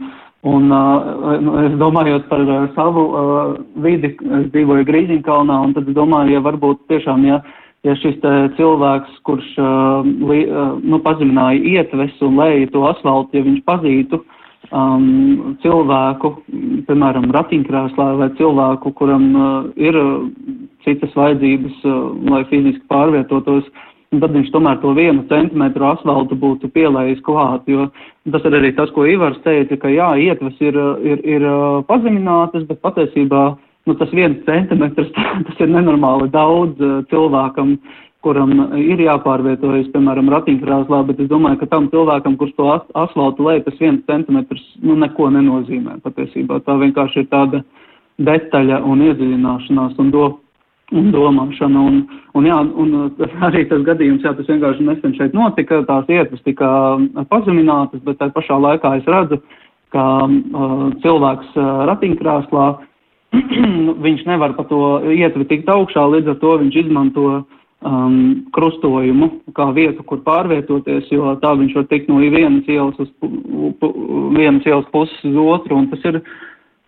[0.44, 3.42] un uh, es domājot par uh, savu uh,
[3.84, 7.40] vidi, es dzīvoju Grīziņkalnā, un tad es domāju, ja varbūt tiešām, ja,
[7.86, 8.20] ja šis
[8.58, 14.20] cilvēks, kurš nu, pazemināja ietves un lēja to asfaltu, ja viņš pazītu
[14.70, 16.34] um, cilvēku,
[16.88, 20.00] piemēram, ratiņkrēslā vai cilvēku, kuram uh, ir
[20.84, 21.98] citas vajadzības, uh,
[22.32, 27.66] lai fiziski pārvietotos, uh, un tad viņš tomēr to vienu centimetru asfaltu būtu pielējis klāt,
[27.70, 27.88] jo
[28.32, 31.46] tas ir arī tas, ko Ivars teica, ka jā, ietves ir, ir, ir
[31.90, 33.44] pazeminātas, bet patiesībā
[33.84, 35.12] nu, tas viens centimetrs,
[35.48, 37.76] tas ir nenormāli daudz cilvēkam,
[38.24, 43.44] kuram ir jāpārvietojas, piemēram, ratiņkrāslā, bet es domāju, ka tam cilvēkam, kurš to as asfaltu
[43.44, 46.62] lej, tas viens centimetrs, nu, neko nenozīmē patiesībā.
[46.64, 47.60] Tā vienkārši ir tāda
[48.24, 50.30] detaļa un iedziļināšanās un do
[50.92, 51.80] un domāšana.
[51.88, 52.00] Un,
[52.36, 52.94] un, jā, un
[53.48, 56.68] arī tas gadījums, jā, tas vienkārši nesen šeit notika, tās ietves tika
[57.32, 59.40] pazeminātas, bet tā pašā laikā es redzu,
[59.94, 62.68] ka uh, cilvēks uh, ratiņkrāslā,
[64.06, 64.80] viņš nevar pa to
[65.14, 67.28] ietvi tikt augšā, līdz ar to viņš izmanto
[67.84, 68.16] um,
[68.54, 73.10] krustojumu kā vietu, kur pārvietoties, jo tā viņš var tikt no vienas ielas uz
[74.34, 76.20] vienas ielas puses uz otru, un tas ir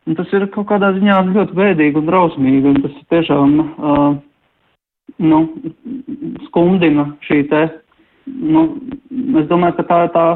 [0.07, 4.13] Un tas ir kaut kādā ziņā ļoti bēdīgi un drausmīgi, un tas tiešām, uh,
[5.19, 5.41] nu,
[6.47, 7.63] skumdina šī te,
[8.27, 8.69] nu,
[9.41, 10.27] es domāju, ka tā ir tā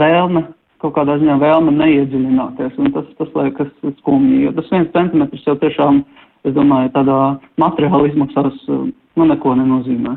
[0.00, 0.46] vēlme,
[0.80, 5.58] kaut kādā ziņā vēlme neiedziļināties, un tas, tas liekas skumji, jo tas viens centimetrs jau
[5.60, 6.00] tiešām,
[6.48, 7.18] es domāju, tādā
[7.60, 10.16] materiāli izmaksās, nu, neko nenozīmē.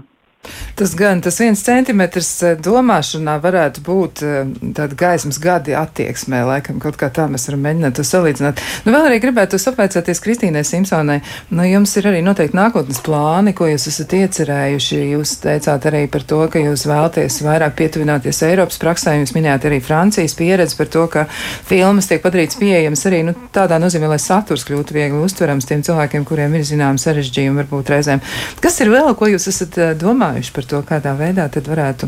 [0.75, 4.37] Tas gan tas viens centimetrs eh, domāšanā varētu būt eh,
[4.73, 8.61] tāda gaismas gadi attieksmē, laikam kaut kā tā mēs varam mēģināt to salīdzināt.
[8.87, 11.19] Nu, vēl arī gribētu apveicāties Kristīnai Simpsonai.
[11.53, 15.01] Nu, jums ir arī noteikti nākotnes plāni, ko jūs esat iecerējuši.
[15.11, 19.19] Jūs teicāt arī par to, ka jūs vēlties vairāk pietuvināties Eiropas praksē.
[19.21, 21.27] Jūs minējāt arī Francijas pieredzi par to, ka
[21.69, 26.25] filmas tiek padarīts pieejams arī nu, tādā nozīmē, lai saturs kļūtu viegli uztverams tiem cilvēkiem,
[26.25, 28.25] kuriem ir zināms sarežģījumi varbūt reizēm.
[28.63, 29.93] Kas ir vēl, ko jūs esat eh,
[30.31, 32.07] domājuši par to, kādā veidā tad varētu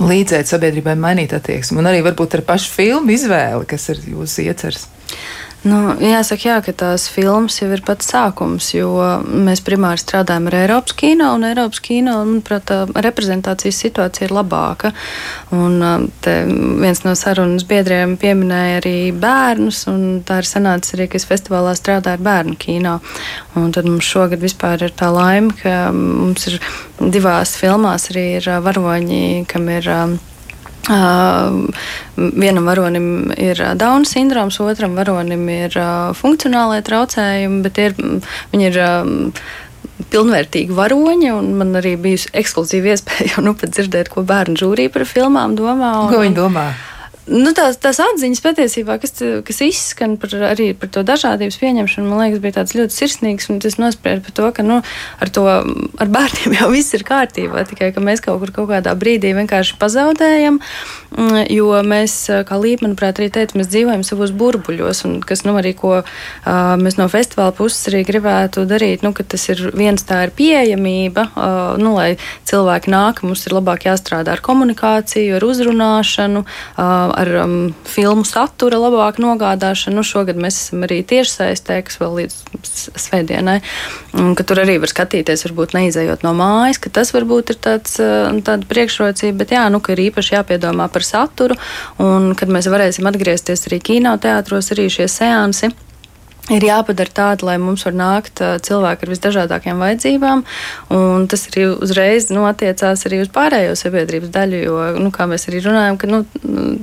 [0.00, 4.86] līdzēt sabiedrībai mainīt attieksmi, un arī varbūt ar pašu filmu izvēli, kas ir jūsu iecers.
[5.60, 8.94] Nu, jāsaka, jā, ka tās filmas jau ir pats sākums, jo
[9.28, 14.94] mēs primāri strādājam ar Eiropas kino, un Eiropas kino, manuprāt, reprezentācijas situācija ir labāka.
[15.52, 15.76] Un
[16.24, 21.76] viens no sarunas biedriem pieminēja arī bērnus, un tā ir sanācis arī, ka es festivālā
[21.76, 22.96] strādāju ar bērnu kino.
[23.60, 26.56] Un tad mums šogad vispār ir tā laime, ka mums ir
[27.04, 29.92] divās filmās arī ir varoņi, kam ir
[30.88, 31.68] Uh,
[32.16, 37.98] vienam varonim ir Dauna sindroms, otram varonim ir uh, funkcionālai traucējumi, bet ir,
[38.54, 39.12] viņi ir um,
[40.10, 41.34] pilnvērtīgi varoņi.
[41.60, 45.92] Man arī bijusi ekskluzīva iespēja nu, dzirdēt, ko bērnu žūrī par filmām domā.
[46.04, 46.70] Un, ko viņi domā?
[47.30, 49.12] Nu, tās, tās atziņas patiesībā, kas,
[49.46, 53.46] kas izskan par, arī par to dažādības pieņemšanu, man liekas, bija tāds ļoti sirsnīgs.
[53.70, 54.80] Es nospriedu par to, ka nu,
[55.22, 58.96] ar, to, ar bērniem jau viss ir kārtībā, tikai ka mēs kaut kur kaut kādā
[58.98, 60.58] brīdī vienkārši pazaudējam.
[61.10, 62.16] Mm, jo mēs,
[62.46, 66.10] kā Līpa, manuprāt, arī teica, mēs dzīvojam savos burbuļos, un kas nu, arī ko uh,
[66.82, 71.28] mēs no festivāla puses arī gribētu darīt, nu, ka tas ir viens tā ir pieejamība,
[71.30, 72.12] uh, nu, lai
[72.50, 76.46] cilvēki nāk, mums ir labāk jāstrādā ar komunikāciju, ar uzrunāšanu.
[76.74, 77.56] Uh, ar um,
[77.88, 80.00] filmu satura labāku nogādāšanu.
[80.00, 82.38] Nu, šogad mēs esam arī tiešsaistē, kas vēl līdz
[83.00, 83.58] svētdienai,
[84.20, 87.98] un ka tur arī var skatīties, varbūt neizējot no mājas, ka tas varbūt ir tāds,
[88.02, 91.58] uh, tāda priekšrocība, bet jā, nu, ka ir īpaši jāpiedomā par saturu,
[92.00, 95.72] un kad mēs varēsim atgriezties arī kinoteātros, arī šie seansi
[96.48, 100.42] ir jāpadara tāda, lai mums var nākt cilvēki ar visdažādākajām vajadzībām.
[101.30, 105.62] Tas arī uzreiz nu, attiecās arī uz pārējo sabiedrības daļu, jo, nu, kā mēs arī
[105.66, 106.22] runājam, ka nu,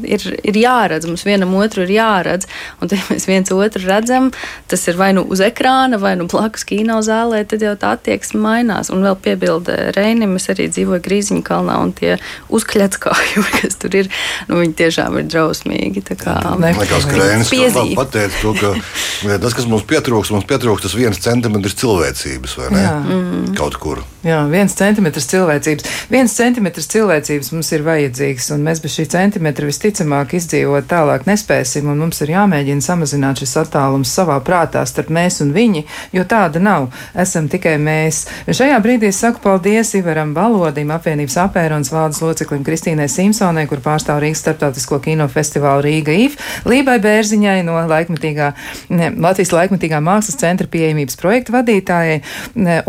[0.08, 2.48] ir, ir jāredz, mums vienam otru ir jāredz.
[2.82, 4.30] Un, ja mēs viens otru redzam,
[4.72, 8.42] tas ir vai nu uz ekrāna, vai nu blakus kino zālē, tad jau tā attieksme
[8.44, 8.92] mainās.
[8.94, 12.16] Un vēl piebilde Reinim, es arī dzīvoju Grīziņu kalnā, un tie
[12.54, 14.12] uzkļatskājumi, kas tur ir,
[14.48, 16.06] nu, viņi tiešām ir drausmīgi.
[16.12, 17.52] Tā kā, Liekas, ka Reinis
[17.98, 18.74] pateica to, ka
[19.48, 22.84] tas, kas mums pietrūks, mums pietrūks tas viens centimetrs cilvēcības, vai ne?
[22.84, 22.96] Jā.
[23.00, 23.44] Mm.
[23.58, 24.04] Kaut kur.
[24.28, 25.86] Jā, viens centimetrs cilvēcības.
[26.12, 31.88] Viens centimetrs cilvēcības mums ir vajadzīgs, un mēs bez šī centimetra visticamāk izdzīvot tālāk nespēsim,
[31.88, 35.86] un mums ir jāmēģina samazināt šis attālums savā prātā starp mēs un viņi,
[36.18, 36.90] jo tāda nav.
[37.16, 38.26] Esam tikai mēs.
[38.50, 44.20] Šajā brīdī es saku paldies Ivaram Valodim, apvienības apērons valdes loceklim Kristīnai Simpsonai, kur pārstāv
[44.26, 46.36] Rīgas starptautisko kinofestivālu Rīga IF,
[46.68, 48.52] Lībai Bērziņai no laikmatīgā
[48.92, 52.16] ne, Latvijas Latvijas laikmatīgā mākslas centra pieejamības projekta vadītājai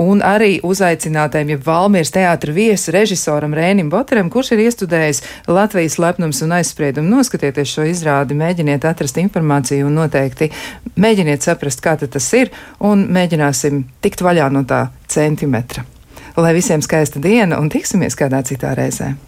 [0.00, 6.40] un arī uzaicinātajam, ja Valmiers teātra viesu režisoram Rēnim Boteram, kurš ir iestudējis Latvijas lepnums
[6.46, 7.18] un aizspriedumu.
[7.18, 10.48] Noskatieties šo izrādi, mēģiniet atrast informāciju un noteikti
[10.96, 12.48] mēģiniet saprast, kā tas ir,
[12.80, 15.84] un mēģināsim tikt vaļā no tā centimetra.
[16.40, 19.18] Lai visiem skaista diena un tiksimies kādā citā reizē!